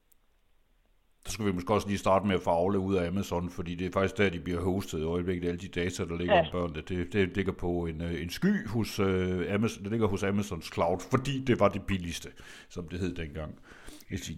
Så 1.25 1.31
skal 1.31 1.45
vi 1.45 1.51
måske 1.51 1.73
også 1.73 1.87
lige 1.87 1.97
starte 1.97 2.27
med 2.27 2.35
at 2.35 2.41
få 2.41 2.49
Aula 2.49 2.77
ud 2.77 2.95
af 2.95 3.07
Amazon, 3.07 3.49
fordi 3.49 3.75
det 3.75 3.87
er 3.87 3.91
faktisk 3.91 4.17
der, 4.17 4.29
de 4.29 4.39
bliver 4.39 4.61
hostet 4.61 4.99
i 4.99 5.03
øjeblikket. 5.03 5.47
Alle 5.47 5.59
de 5.59 5.67
data, 5.67 6.05
der 6.05 6.17
ligger 6.17 6.35
ja. 6.35 6.41
om 6.41 6.47
børnene, 6.51 6.81
det, 6.81 7.13
det 7.13 7.35
ligger 7.37 7.51
på 7.51 7.85
en, 7.85 8.01
øh, 8.01 8.21
en 8.23 8.29
sky 8.29 8.67
hos 8.67 8.99
uh, 8.99 9.53
Amazon, 9.55 9.83
det 9.83 9.91
ligger 9.91 10.07
hos 10.07 10.23
Amazons 10.23 10.73
Cloud, 10.73 10.99
fordi 11.11 11.43
det 11.47 11.59
var 11.59 11.69
det 11.69 11.81
billigste, 11.87 12.29
som 12.69 12.87
det 12.87 12.99
hed 12.99 13.13
dengang. 13.15 13.59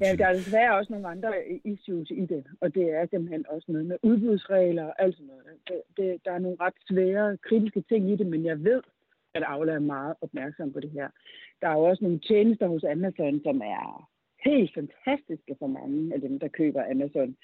Ja, 0.02 0.15
der 0.15 0.28
er 0.28 0.34
desværre 0.34 0.78
også 0.78 0.93
nogle 0.93 1.08
andre 1.08 1.32
issues 1.63 2.10
i 2.12 2.26
det, 2.26 2.43
og 2.62 2.76
det 2.76 2.86
er 2.93 3.06
simpelthen 3.10 3.46
også 3.50 3.65
noget 3.72 3.86
med 3.86 3.98
udbudsregler 4.04 4.84
og 4.84 5.02
alt 5.04 5.15
sådan 5.15 5.28
noget. 5.28 5.43
Det, 5.67 5.82
det, 5.98 6.26
der 6.26 6.32
er 6.32 6.39
nogle 6.39 6.58
ret 6.60 6.74
svære, 6.89 7.38
kritiske 7.38 7.84
ting 7.89 8.12
i 8.12 8.15
det, 8.15 8.28
men 8.28 8.46
jeg 8.46 8.63
ved, 8.63 8.82
at 9.34 9.43
Aula 9.48 9.74
er 9.74 9.80
meget 9.80 10.15
opmærksom 10.22 10.74
på 10.74 10.80
det 10.80 10.91
her. 10.91 11.08
Der 11.62 11.67
er 11.67 11.74
jo 11.74 11.84
også 11.84 12.04
nogle 12.04 12.19
tjenester 12.19 12.67
hos 12.67 12.84
Amazon, 12.84 13.41
som 13.43 13.62
er 13.62 14.10
helt 14.45 14.71
fantastiske 14.73 15.56
for 15.60 15.67
mange 15.67 16.13
af 16.13 16.21
dem, 16.21 16.39
der 16.39 16.47
køber 16.47 16.91
Amazon, 16.91 17.36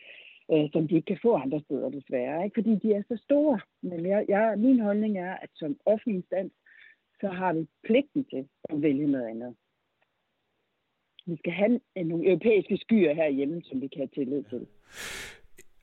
øh, 0.52 0.66
som 0.74 0.88
de 0.88 0.96
ikke 0.96 1.06
kan 1.06 1.20
få 1.22 1.36
andre 1.36 1.62
steder 1.66 1.90
desværre, 1.90 2.44
ikke? 2.44 2.54
fordi 2.54 2.76
de 2.84 2.94
er 2.94 3.04
så 3.08 3.18
store. 3.24 3.60
Men 3.82 4.06
jeg, 4.06 4.26
jeg, 4.30 4.56
min 4.58 4.80
holdning 4.80 5.18
er, 5.18 5.34
at 5.34 5.50
som 5.54 5.78
offentlig 5.86 6.16
instans, 6.16 6.54
så 7.22 7.28
har 7.28 7.54
vi 7.54 7.68
pligten 7.84 8.26
til 8.26 8.48
at 8.70 8.82
vælge 8.82 9.08
noget 9.08 9.28
andet 9.28 9.56
vi 11.30 11.38
skal 11.38 11.54
have 11.54 11.80
nogle 12.06 12.28
europæiske 12.30 12.78
skyer 12.78 13.14
herhjemme, 13.14 13.62
som 13.66 13.82
vi 13.82 13.88
kan 13.88 14.00
have 14.00 14.14
tillid 14.18 14.44
til. 14.44 14.62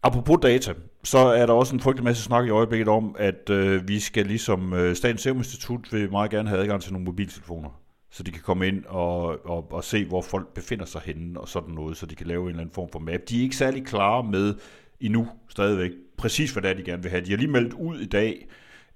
Apropos 0.02 0.38
data, 0.42 0.72
så 1.05 1.18
er 1.18 1.46
der 1.46 1.52
også 1.52 1.74
en 1.74 1.81
frygtelig 1.81 2.05
masse 2.05 2.22
snak 2.22 2.46
i 2.46 2.50
øjeblikket 2.50 2.88
om, 2.88 3.16
at 3.18 3.50
øh, 3.50 3.88
vi 3.88 3.98
skal 4.00 4.26
ligesom 4.26 4.72
øh, 4.72 4.94
Statens 4.94 5.20
Serum 5.20 5.37
Institut 5.37 5.92
vil 5.92 6.11
meget 6.11 6.31
gerne 6.31 6.48
have 6.48 6.61
adgang 6.61 6.83
til 6.83 6.92
nogle 6.92 7.05
mobiltelefoner, 7.05 7.83
så 8.11 8.23
de 8.23 8.31
kan 8.31 8.42
komme 8.42 8.69
ind 8.69 8.85
og, 8.85 9.47
og, 9.47 9.73
og 9.73 9.85
se, 9.85 10.05
hvor 10.05 10.23
folk 10.23 10.55
befinder 10.55 10.85
sig 10.85 11.01
henne 11.05 11.40
og 11.40 11.49
sådan 11.49 11.75
noget, 11.75 11.97
så 11.97 12.07
de 12.07 12.14
kan 12.14 12.27
lave 12.27 12.42
en 12.42 12.49
eller 12.49 12.61
anden 12.61 12.75
form 12.75 12.88
for 12.92 12.99
map. 12.99 13.21
De 13.29 13.38
er 13.38 13.42
ikke 13.42 13.57
særlig 13.57 13.87
klare 13.87 14.23
med 14.25 14.55
endnu 15.01 15.29
stadigvæk 15.49 15.90
præcis, 16.19 16.53
hvad 16.53 16.62
det 16.62 16.71
er, 16.71 16.75
de 16.75 16.83
gerne 16.83 17.03
vil 17.03 17.11
have. 17.11 17.25
De 17.25 17.31
har 17.31 17.37
lige 17.37 17.51
meldt 17.51 17.73
ud 17.73 17.99
i 17.99 18.07
dag, 18.07 18.49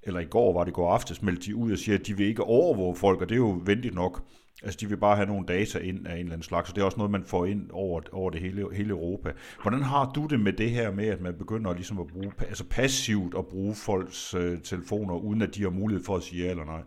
eller 0.03 0.21
i 0.21 0.25
går 0.25 0.53
var 0.53 0.65
det 0.65 0.75
går 0.75 0.93
aftes, 0.93 1.23
meldte 1.23 1.47
de 1.47 1.57
ud 1.57 1.73
og 1.73 1.79
siger, 1.79 1.99
at 1.99 2.07
de 2.07 2.17
vil 2.17 2.27
ikke 2.27 2.45
overvåge 2.45 2.97
folk, 2.97 3.21
og 3.21 3.29
det 3.29 3.35
er 3.35 3.39
jo 3.39 3.63
venligt 3.65 3.95
nok. 3.95 4.23
Altså, 4.63 4.79
de 4.81 4.89
vil 4.89 4.97
bare 4.97 5.17
have 5.17 5.27
nogle 5.27 5.47
data 5.47 5.79
ind 5.79 6.07
af 6.07 6.13
en 6.13 6.19
eller 6.19 6.33
anden 6.33 6.43
slags, 6.43 6.71
og 6.71 6.77
det 6.77 6.83
er 6.83 6.85
også 6.85 6.97
noget, 6.97 7.11
man 7.11 7.25
får 7.25 7.47
ind 7.47 7.71
over, 7.71 8.01
over 8.13 8.31
det 8.31 8.41
hele, 8.41 8.67
hele 8.75 8.91
Europa. 8.91 9.33
Hvordan 9.63 9.83
har 9.83 10.13
du 10.15 10.27
det 10.27 10.41
med 10.41 10.53
det 10.53 10.71
her 10.71 10.93
med, 10.93 11.07
at 11.07 11.21
man 11.21 11.35
begynder 11.35 11.75
ligesom 11.75 12.01
at 12.01 12.07
bruge, 12.07 12.33
altså 12.39 12.65
passivt 12.65 13.35
at 13.39 13.47
bruge 13.47 13.75
folks 13.75 14.35
øh, 14.35 14.59
telefoner, 14.63 15.15
uden 15.15 15.43
at 15.43 15.55
de 15.55 15.63
har 15.63 15.71
mulighed 15.71 16.05
for 16.05 16.17
at 16.17 16.23
sige 16.23 16.45
ja 16.45 16.51
eller 16.51 16.65
nej? 16.65 16.83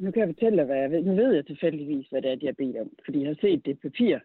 Nu 0.00 0.10
kan 0.10 0.20
jeg 0.20 0.28
fortælle 0.34 0.58
dig, 0.58 0.66
hvad 0.66 0.76
jeg 0.76 0.90
ved. 0.90 1.02
Nu 1.02 1.14
ved 1.14 1.34
jeg 1.34 1.46
tilfældigvis, 1.46 2.06
hvad 2.08 2.22
det 2.22 2.30
er, 2.30 2.34
de 2.34 2.46
har 2.46 2.52
bedt 2.52 2.76
om, 2.76 2.90
fordi 3.04 3.20
jeg 3.20 3.28
har 3.28 3.38
set 3.40 3.66
det 3.66 3.80
papir. 3.80 4.18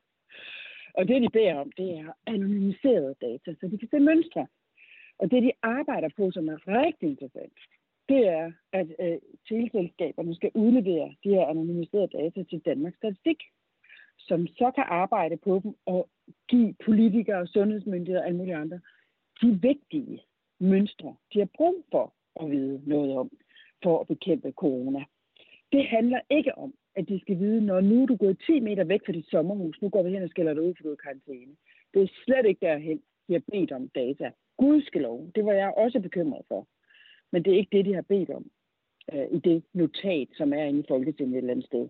Og 0.94 1.08
det, 1.08 1.22
de 1.22 1.30
beder 1.30 1.56
om, 1.56 1.72
det 1.78 1.90
er 2.00 2.14
anonymiserede 2.26 3.16
data, 3.22 3.56
så 3.60 3.68
de 3.68 3.78
kan 3.78 3.90
se 3.92 4.00
mønstre. 4.00 4.48
Og 5.20 5.32
det, 5.32 5.44
de 5.44 5.52
arbejder 5.62 6.10
på, 6.18 6.32
som 6.32 6.50
er 6.50 6.68
rigtig 6.68 7.10
interessant, 7.10 7.54
det 8.10 8.28
er, 8.28 8.52
at 8.74 8.88
øh, 9.00 9.18
teleselskaberne 9.50 10.36
skal 10.36 10.52
udlevere 10.54 11.16
de 11.24 11.30
her 11.30 11.46
anonymiserede 11.46 12.08
data 12.08 12.44
til 12.44 12.60
Danmarks 12.66 12.98
Statistik, 12.98 13.44
som 14.20 14.48
så 14.48 14.72
kan 14.76 14.84
arbejde 14.88 15.38
på 15.38 15.62
dem 15.64 15.76
og 15.86 16.10
give 16.48 16.76
politikere, 16.86 17.48
sundhedsmyndigheder 17.48 18.22
og 18.22 18.26
alle 18.28 18.38
mulige 18.38 18.56
andre 18.56 18.80
de 19.42 19.60
vigtige 19.62 20.22
mønstre, 20.60 21.16
de 21.34 21.40
har 21.40 21.50
brug 21.58 21.86
for 21.92 22.14
at 22.42 22.52
vide 22.52 22.82
noget 22.86 23.18
om 23.18 23.30
for 23.84 24.00
at 24.00 24.08
bekæmpe 24.08 24.52
corona. 24.52 25.04
Det 25.76 25.88
handler 25.88 26.20
ikke 26.30 26.58
om, 26.58 26.74
at 26.96 27.10
de 27.10 27.20
skal 27.20 27.40
vide, 27.40 27.66
når 27.66 27.82
nu 27.82 28.02
er 28.02 28.06
du 28.06 28.16
gået 28.16 28.44
10 28.46 28.60
meter 28.60 28.84
væk 28.84 29.02
fra 29.06 29.12
dit 29.12 29.30
sommerhus, 29.30 29.82
nu 29.82 29.90
går 29.90 30.04
vi 30.04 30.10
hen 30.10 30.24
og 30.24 30.30
skælder 30.30 30.54
dig 30.54 30.64
ud, 30.64 30.74
for 30.76 30.84
du 30.84 30.90
er 30.90 30.94
i 30.94 31.04
karantæne. 31.04 31.56
Det 31.94 32.02
er 32.02 32.08
slet 32.26 32.46
ikke 32.46 32.66
derhen, 32.66 33.02
de 33.28 33.34
har 33.34 33.44
bedt 33.52 33.72
om 33.72 33.90
data. 33.90 34.32
Gudskelov, 34.58 35.28
det 35.36 35.46
var 35.46 35.54
jeg 35.54 35.74
også 35.78 36.00
bekymret 36.00 36.42
for. 36.48 36.68
Men 37.32 37.46
det 37.46 37.54
er 37.54 37.58
ikke 37.58 37.78
det, 37.78 37.86
de 37.86 37.94
har 37.94 38.02
bedt 38.02 38.30
om 38.30 38.46
øh, 39.14 39.28
i 39.32 39.40
det 39.40 39.64
notat, 39.74 40.28
som 40.34 40.54
er 40.54 40.64
inde 40.64 40.80
i 40.80 40.86
Folketinget 40.88 41.34
et 41.34 41.38
eller 41.38 41.52
andet 41.52 41.66
sted. 41.66 41.88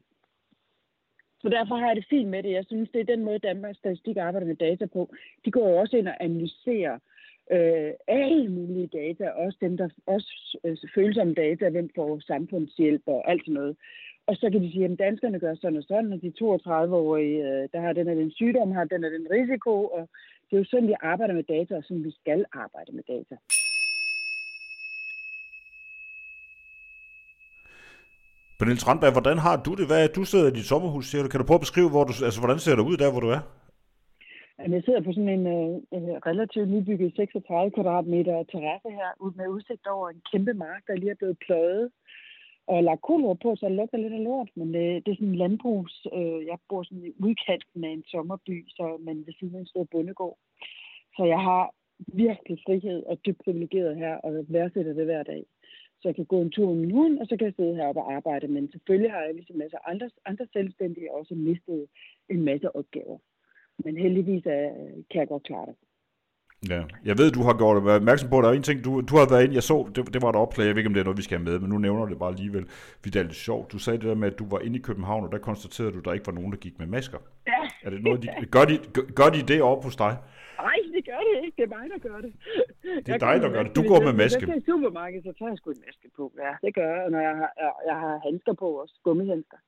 Så 1.41 1.49
derfor 1.49 1.75
har 1.75 1.87
jeg 1.87 1.95
det 1.95 2.05
fint 2.09 2.29
med 2.29 2.43
det. 2.43 2.51
Jeg 2.51 2.65
synes, 2.65 2.89
det 2.89 3.01
er 3.01 3.15
den 3.15 3.23
måde, 3.23 3.39
Danmarks 3.39 3.77
Statistik 3.77 4.17
arbejder 4.17 4.47
med 4.47 4.55
data 4.55 4.85
på. 4.85 5.13
De 5.45 5.51
går 5.51 5.69
jo 5.69 5.75
også 5.77 5.97
ind 5.97 6.07
og 6.07 6.23
analyserer 6.23 6.93
øh, 6.93 7.14
Øh, 7.51 7.91
alle 8.07 8.49
mulige 8.49 8.87
data, 8.87 9.29
også 9.29 9.57
dem, 9.61 9.77
der 9.77 9.89
også 10.05 10.59
øh, 10.63 10.77
følsomme 10.95 11.33
data, 11.33 11.69
hvem 11.69 11.89
får 11.95 12.19
samfundshjælp 12.19 13.01
og 13.05 13.31
alt 13.31 13.41
sådan 13.41 13.53
noget. 13.53 13.75
Og 14.27 14.35
så 14.35 14.49
kan 14.51 14.61
de 14.63 14.71
sige, 14.71 14.85
at 14.85 14.99
danskerne 14.99 15.39
gør 15.39 15.55
sådan 15.55 15.77
og 15.77 15.83
sådan, 15.83 16.13
og 16.13 16.21
de 16.21 16.33
32-årige, 16.41 17.37
øh, 17.49 17.69
der 17.73 17.79
har 17.81 17.93
den 17.93 18.07
og 18.07 18.15
den 18.15 18.31
sygdom, 18.31 18.71
har 18.71 18.83
den 18.83 19.03
og 19.03 19.11
den 19.11 19.27
risiko, 19.31 19.85
og 19.85 20.09
det 20.47 20.53
er 20.55 20.57
jo 20.57 20.65
sådan, 20.65 20.87
vi 20.87 20.95
arbejder 21.01 21.33
med 21.33 21.43
data, 21.43 21.75
og 21.77 21.83
sådan 21.83 22.03
vi 22.03 22.11
skal 22.21 22.45
arbejde 22.53 22.91
med 22.91 23.03
data. 23.07 23.35
Pernille 28.59 28.79
Strandberg, 28.79 29.11
hvordan 29.11 29.37
har 29.37 29.55
du 29.65 29.73
det? 29.73 29.87
Hvad 29.87 30.03
er, 30.03 30.07
du 30.07 30.23
sidder 30.23 30.47
i 30.47 30.51
dit 30.51 30.65
sommerhus, 30.65 31.05
siger 31.09 31.23
du? 31.23 31.29
Kan 31.29 31.39
du 31.39 31.45
prøve 31.45 31.61
at 31.61 31.67
beskrive, 31.67 31.89
hvor 31.89 32.03
du, 32.03 32.13
altså, 32.25 32.39
hvordan 32.39 32.59
ser 32.59 32.75
det 32.75 32.83
ud 32.83 32.97
der, 32.97 33.11
hvor 33.11 33.19
du 33.19 33.29
er? 33.29 33.39
Jeg 34.59 34.83
sidder 34.83 35.01
på 35.01 35.11
sådan 35.13 35.29
en, 35.37 35.47
øh, 35.47 36.15
relativt 36.29 36.69
nybygget 36.69 37.15
36 37.15 37.71
kvadratmeter 37.71 38.43
terrasse 38.43 38.89
her, 38.89 39.09
ud 39.19 39.31
med 39.35 39.47
udsigt 39.47 39.87
over 39.87 40.09
en 40.09 40.21
kæmpe 40.31 40.53
mark, 40.53 40.81
der 40.87 40.95
lige 40.95 41.11
er 41.11 41.21
blevet 41.21 41.39
pløjet 41.45 41.91
og 42.67 42.83
lagt 42.83 43.01
kulor 43.01 43.33
på, 43.33 43.55
så 43.55 43.65
det 43.65 43.75
lugter 43.75 43.97
lidt 43.97 44.13
af 44.13 44.23
lort. 44.23 44.49
Men 44.55 44.73
det, 44.73 45.05
det 45.05 45.11
er 45.11 45.15
sådan 45.15 45.27
en 45.27 45.35
landbrugs... 45.43 46.07
Øh, 46.13 46.45
jeg 46.45 46.57
bor 46.69 46.83
sådan 46.83 47.05
i 47.05 47.13
udkanten 47.25 47.83
af 47.83 47.89
en 47.89 48.03
sommerby, 48.07 48.65
så, 48.67 48.97
men 49.05 49.25
ved 49.25 49.33
siden 49.39 49.55
af 49.55 49.59
en 49.59 49.73
stor 49.73 49.87
bundegård. 49.91 50.37
Så 51.15 51.23
jeg 51.33 51.39
har 51.39 51.63
virkelig 52.07 52.57
frihed 52.65 53.03
og 53.03 53.25
dybt 53.25 53.41
privilegeret 53.45 53.95
her, 53.97 54.15
og 54.15 54.45
værdsætter 54.47 54.93
det 54.93 55.05
hver 55.05 55.23
dag 55.23 55.43
så 56.05 56.09
jeg 56.09 56.15
kan 56.15 56.25
gå 56.25 56.41
en 56.41 56.51
tur 56.51 56.67
med 56.73 56.75
min 56.75 56.91
hund, 56.91 57.19
og 57.19 57.25
så 57.27 57.37
kan 57.37 57.45
jeg 57.45 57.53
sidde 57.55 57.75
heroppe 57.75 58.01
og 58.01 58.13
arbejde. 58.13 58.47
Men 58.47 58.71
selvfølgelig 58.71 59.11
har 59.11 59.21
jeg 59.21 59.33
ligesom 59.33 59.55
masser 59.55 59.77
andre, 59.91 60.09
andre 60.25 60.47
selvstændige 60.53 61.13
også 61.13 61.35
mistet 61.35 61.87
en 62.29 62.41
masse 62.41 62.75
opgaver. 62.75 63.17
Men 63.83 63.97
heldigvis 63.97 64.45
er, 64.45 64.69
kan 65.11 65.19
jeg 65.19 65.27
godt 65.27 65.43
klare 65.43 65.65
det. 65.65 65.75
Ja, 66.69 66.83
jeg 67.05 67.17
ved, 67.17 67.31
du 67.31 67.41
har 67.43 67.57
gjort 67.57 67.83
det 67.83 67.91
opmærksom 67.91 68.29
på, 68.29 68.37
at 68.37 68.43
der 68.43 68.49
er 68.49 68.53
en 68.53 68.63
ting, 68.63 68.85
du, 68.85 69.01
du 69.01 69.15
har 69.15 69.29
været 69.29 69.43
inde, 69.43 69.55
jeg 69.55 69.63
så, 69.63 69.89
det, 69.95 70.13
det 70.13 70.21
var 70.21 70.29
et 70.29 70.35
opslag, 70.35 70.65
jeg 70.65 70.75
ved 70.75 70.81
ikke, 70.81 70.87
om 70.87 70.93
det 70.93 71.01
er 71.01 71.09
noget, 71.09 71.17
vi 71.17 71.27
skal 71.27 71.37
have 71.37 71.49
med, 71.49 71.59
men 71.59 71.69
nu 71.69 71.77
nævner 71.77 72.05
det 72.05 72.19
bare 72.19 72.29
alligevel, 72.29 72.65
fordi 72.69 73.09
det 73.09 73.19
er 73.19 73.23
lidt 73.23 73.35
sjovt. 73.35 73.71
Du 73.71 73.77
sagde 73.77 73.99
det 73.99 74.07
der 74.07 74.15
med, 74.15 74.31
at 74.31 74.39
du 74.39 74.45
var 74.49 74.59
inde 74.59 74.79
i 74.79 74.81
København, 74.81 75.23
og 75.25 75.31
der 75.31 75.37
konstaterede 75.37 75.91
du, 75.93 75.99
at 75.99 76.05
der 76.05 76.13
ikke 76.13 76.27
var 76.27 76.33
nogen, 76.33 76.51
der 76.51 76.57
gik 76.57 76.79
med 76.79 76.87
masker. 76.87 77.19
Ja. 77.47 77.61
Er 77.85 77.89
det 77.89 78.03
noget, 78.03 78.23
de, 78.23 78.27
gør, 78.51 78.65
de, 78.65 78.75
gør 79.19 79.29
de 79.35 79.41
det 79.53 79.61
op 79.61 79.83
hos 79.83 79.95
dig? 79.95 80.17
gør 81.09 81.21
det 81.27 81.35
ikke. 81.45 81.55
Det 81.57 81.63
er 81.69 81.73
mig, 81.77 81.85
der 81.93 81.99
gør 82.07 82.19
det. 82.25 82.33
Det 83.05 83.11
er 83.17 83.21
dig, 83.27 83.35
der 83.43 83.49
gør 83.55 83.63
det. 83.63 83.75
Du 83.79 83.83
går 83.91 83.99
med 84.07 84.13
maske. 84.21 84.39
Hvis 84.39 84.47
jeg 84.47 84.57
er 84.57 84.63
i 84.63 84.69
supermarkedet, 84.71 85.23
så 85.27 85.31
tager 85.37 85.51
jeg 85.51 85.57
sgu 85.57 85.69
en 85.71 85.83
maske 85.87 86.07
på. 86.17 86.23
Ja, 86.45 86.51
det 86.63 86.71
gør 86.79 86.89
jeg, 86.95 87.09
når 87.13 87.21
jeg 87.29 87.35
har, 87.41 87.51
jeg 87.89 87.97
har 88.03 88.13
handsker 88.27 88.53
på 88.53 88.67
også. 88.81 88.95
Gummihandsker. 89.03 89.59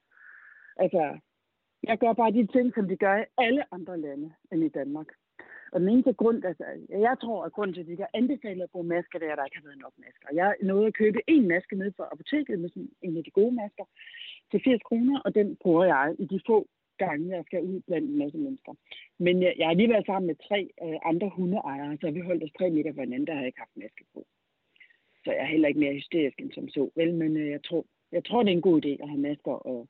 Altså, 0.83 1.01
jeg 1.83 1.97
gør 1.97 2.13
bare 2.13 2.31
de 2.31 2.47
ting, 2.47 2.73
som 2.73 2.87
de 2.87 2.95
gør 2.95 3.17
i 3.17 3.25
alle 3.37 3.73
andre 3.73 3.99
lande 3.99 4.33
end 4.51 4.63
i 4.63 4.69
Danmark. 4.69 5.07
Og 5.71 5.79
den 5.79 5.89
eneste 5.89 6.13
grund, 6.13 6.45
altså, 6.45 6.63
jeg 6.89 7.17
tror, 7.21 7.43
at 7.45 7.51
grunden 7.51 7.73
til, 7.73 7.81
at 7.81 7.87
de 7.87 7.95
kan 7.95 8.07
anbefale 8.13 8.63
at 8.63 8.69
bruge 8.69 8.87
masker, 8.87 9.19
det 9.19 9.27
er, 9.27 9.31
at 9.31 9.37
der 9.37 9.45
ikke 9.45 9.57
har 9.57 9.67
været 9.69 9.85
nok 9.85 9.93
masker. 9.97 10.27
Jeg 10.33 10.55
nåede 10.63 10.87
at 10.87 10.93
købe 10.93 11.19
en 11.27 11.47
maske 11.47 11.75
ned 11.75 11.91
fra 11.97 12.09
apoteket 12.11 12.59
med 12.59 12.69
sådan 12.69 12.89
en 13.01 13.17
af 13.17 13.23
de 13.23 13.31
gode 13.31 13.55
masker 13.55 13.85
til 14.51 14.61
80 14.63 14.81
kroner, 14.83 15.19
og 15.25 15.35
den 15.35 15.55
bruger 15.55 15.85
jeg 15.85 16.15
i 16.19 16.25
de 16.25 16.39
få 16.47 16.67
gange, 16.97 17.35
jeg 17.35 17.43
skal 17.45 17.61
ud 17.61 17.79
blandt 17.87 18.09
en 18.09 18.17
masse 18.17 18.37
mennesker. 18.37 18.73
Men 19.17 19.41
jeg, 19.41 19.53
jeg 19.57 19.67
har 19.67 19.73
lige 19.73 19.89
været 19.89 20.05
sammen 20.05 20.27
med 20.27 20.35
tre 20.47 20.69
øh, 20.83 20.99
andre 21.05 21.29
hundeejere, 21.29 21.97
så 22.01 22.11
vi 22.11 22.19
holdt 22.19 22.43
os 22.43 22.57
tre 22.57 22.69
meter 22.69 22.93
fra 22.93 23.01
hinanden, 23.01 23.27
der 23.27 23.35
har 23.35 23.45
ikke 23.45 23.59
haft 23.59 23.77
maske 23.77 24.03
på. 24.13 24.25
Så 25.23 25.31
jeg 25.31 25.41
er 25.41 25.53
heller 25.53 25.67
ikke 25.67 25.79
mere 25.79 25.93
hysterisk 25.93 26.41
end 26.41 26.51
som 26.51 26.69
så. 26.69 26.89
Vel, 26.95 27.13
men 27.13 27.37
øh, 27.37 27.49
jeg, 27.49 27.63
tror, 27.63 27.85
jeg 28.11 28.25
tror, 28.25 28.43
det 28.43 28.51
er 28.51 28.55
en 28.55 28.69
god 28.69 28.85
idé 28.85 29.03
at 29.03 29.09
have 29.09 29.21
masker 29.21 29.51
og 29.51 29.87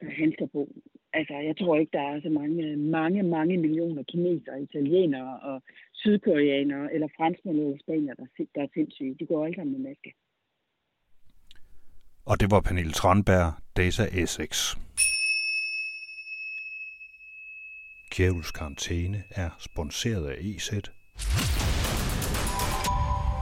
handsker 0.00 0.46
på. 0.46 0.68
Altså, 1.14 1.34
jeg 1.34 1.56
tror 1.56 1.76
ikke, 1.76 1.92
der 1.92 2.06
er 2.12 2.20
så 2.20 2.28
mange, 2.28 2.76
mange, 2.76 3.22
mange 3.22 3.56
millioner 3.56 4.02
kinesere, 4.02 4.62
italienere 4.62 5.40
og 5.40 5.62
sydkoreanere, 5.92 6.94
eller 6.94 7.08
franskmænd 7.16 7.60
eller 7.60 7.78
spanier, 7.78 8.14
der, 8.14 8.26
der 8.54 8.62
er 8.62 8.68
sindssyge. 8.74 9.16
De 9.20 9.26
går 9.26 9.44
alle 9.44 9.56
sammen 9.56 9.72
med 9.72 9.90
maske. 9.90 10.14
Og 12.26 12.40
det 12.40 12.50
var 12.50 12.60
Pernille 12.60 12.92
Tranberg, 12.92 13.52
Data 13.76 14.04
Essex. 14.22 14.76
Kjærhus 18.12 18.50
Karantæne 18.52 19.22
er 19.30 19.50
sponsoreret 19.58 20.28
af 20.30 20.36
EZ. 20.40 20.70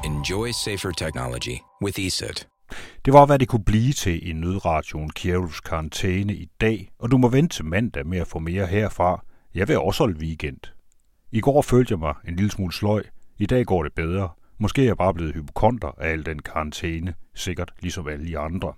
Enjoy 0.04 0.48
safer 0.64 0.92
technology 0.92 1.56
with 1.83 2.00
ESET. 2.06 2.48
Det 3.04 3.12
var, 3.12 3.26
hvad 3.26 3.38
det 3.38 3.48
kunne 3.48 3.64
blive 3.64 3.92
til 3.92 4.28
i 4.28 4.32
nødradioen 4.32 5.10
Kjærhus 5.10 5.60
Karantæne 5.60 6.34
i 6.34 6.48
dag, 6.60 6.90
og 6.98 7.10
du 7.10 7.18
må 7.18 7.28
vente 7.28 7.56
til 7.56 7.64
mandag 7.64 8.06
med 8.06 8.18
at 8.18 8.26
få 8.26 8.38
mere 8.38 8.66
herfra. 8.66 9.24
Jeg 9.54 9.68
vil 9.68 9.78
også 9.78 10.02
holde 10.02 10.20
weekend. 10.20 10.58
I 11.32 11.40
går 11.40 11.62
følte 11.62 11.92
jeg 11.92 11.98
mig 11.98 12.14
en 12.28 12.36
lille 12.36 12.50
smule 12.50 12.72
sløj. 12.72 13.02
I 13.38 13.46
dag 13.46 13.66
går 13.66 13.82
det 13.82 13.92
bedre. 13.92 14.28
Måske 14.58 14.82
er 14.82 14.86
jeg 14.86 14.96
bare 14.96 15.14
blevet 15.14 15.34
hypokonter 15.34 15.88
af 15.98 16.08
al 16.08 16.26
den 16.26 16.38
karantæne, 16.38 17.14
sikkert 17.34 17.72
ligesom 17.80 18.08
alle 18.08 18.26
de 18.26 18.38
andre. 18.38 18.72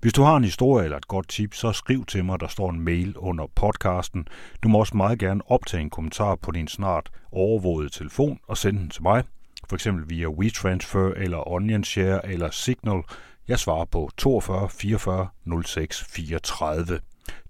Hvis 0.00 0.12
du 0.12 0.22
har 0.22 0.36
en 0.36 0.44
historie 0.44 0.84
eller 0.84 0.96
et 0.96 1.08
godt 1.08 1.28
tip, 1.28 1.54
så 1.54 1.72
skriv 1.72 2.04
til 2.04 2.24
mig, 2.24 2.40
der 2.40 2.48
står 2.48 2.70
en 2.70 2.80
mail 2.80 3.16
under 3.16 3.46
podcasten. 3.54 4.28
Du 4.62 4.68
må 4.68 4.78
også 4.78 4.96
meget 4.96 5.18
gerne 5.18 5.50
optage 5.50 5.80
en 5.80 5.90
kommentar 5.90 6.34
på 6.34 6.50
din 6.50 6.68
snart 6.68 7.10
overvågede 7.32 7.88
telefon 7.88 8.38
og 8.48 8.56
sende 8.56 8.80
den 8.80 8.90
til 8.90 9.02
mig, 9.02 9.24
for 9.68 9.76
eksempel 9.76 10.10
via 10.10 10.28
WeTransfer 10.28 11.12
eller 11.16 11.48
OnionShare 11.48 12.32
eller 12.32 12.50
Signal. 12.50 13.02
Jeg 13.48 13.58
svarer 13.58 13.84
på 13.84 14.10
42 14.16 14.68
44 14.70 15.28
06 15.64 16.04
34. 16.04 17.00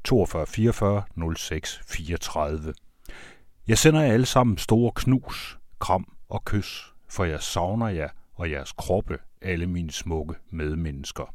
42 0.04 0.46
44 0.46 1.02
06 1.36 1.80
34. 1.86 2.74
Jeg 3.68 3.78
sender 3.78 4.00
jer 4.00 4.12
alle 4.12 4.26
sammen 4.26 4.58
store 4.58 4.92
knus, 4.94 5.58
kram 5.80 6.12
og 6.28 6.44
kys, 6.44 6.92
for 7.08 7.24
jeg 7.24 7.42
savner 7.42 7.88
jer 7.88 8.08
og 8.34 8.50
jeres 8.50 8.72
kroppe, 8.72 9.18
alle 9.42 9.66
mine 9.66 9.90
smukke 9.90 10.34
medmennesker. 10.50 11.34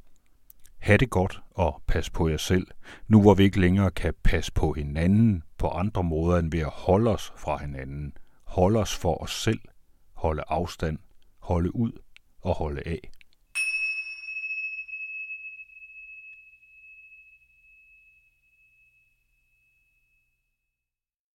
Ha' 0.80 0.98
det 0.98 1.10
godt 1.10 1.42
og 1.52 1.82
pas 1.88 2.10
på 2.10 2.28
jer 2.28 2.38
selv, 2.38 2.68
nu 3.08 3.22
hvor 3.22 3.34
vi 3.34 3.44
ikke 3.44 3.60
længere 3.60 3.92
kan 3.92 4.14
passe 4.24 4.52
på 4.52 4.74
hinanden 4.74 5.44
på 5.58 5.68
andre 5.68 6.04
måder 6.04 6.40
end 6.40 6.52
ved 6.52 6.60
at 6.60 6.72
holde 6.74 7.12
os 7.12 7.34
fra 7.38 7.58
hinanden. 7.58 8.14
Holde 8.44 8.80
os 8.80 8.96
for 8.96 9.24
os 9.24 9.42
selv, 9.44 9.60
holde 10.14 10.44
afstand, 10.48 10.98
holde 11.40 11.76
ud 11.76 11.92
og 12.42 12.56
holde 12.56 12.82
af. 12.86 13.12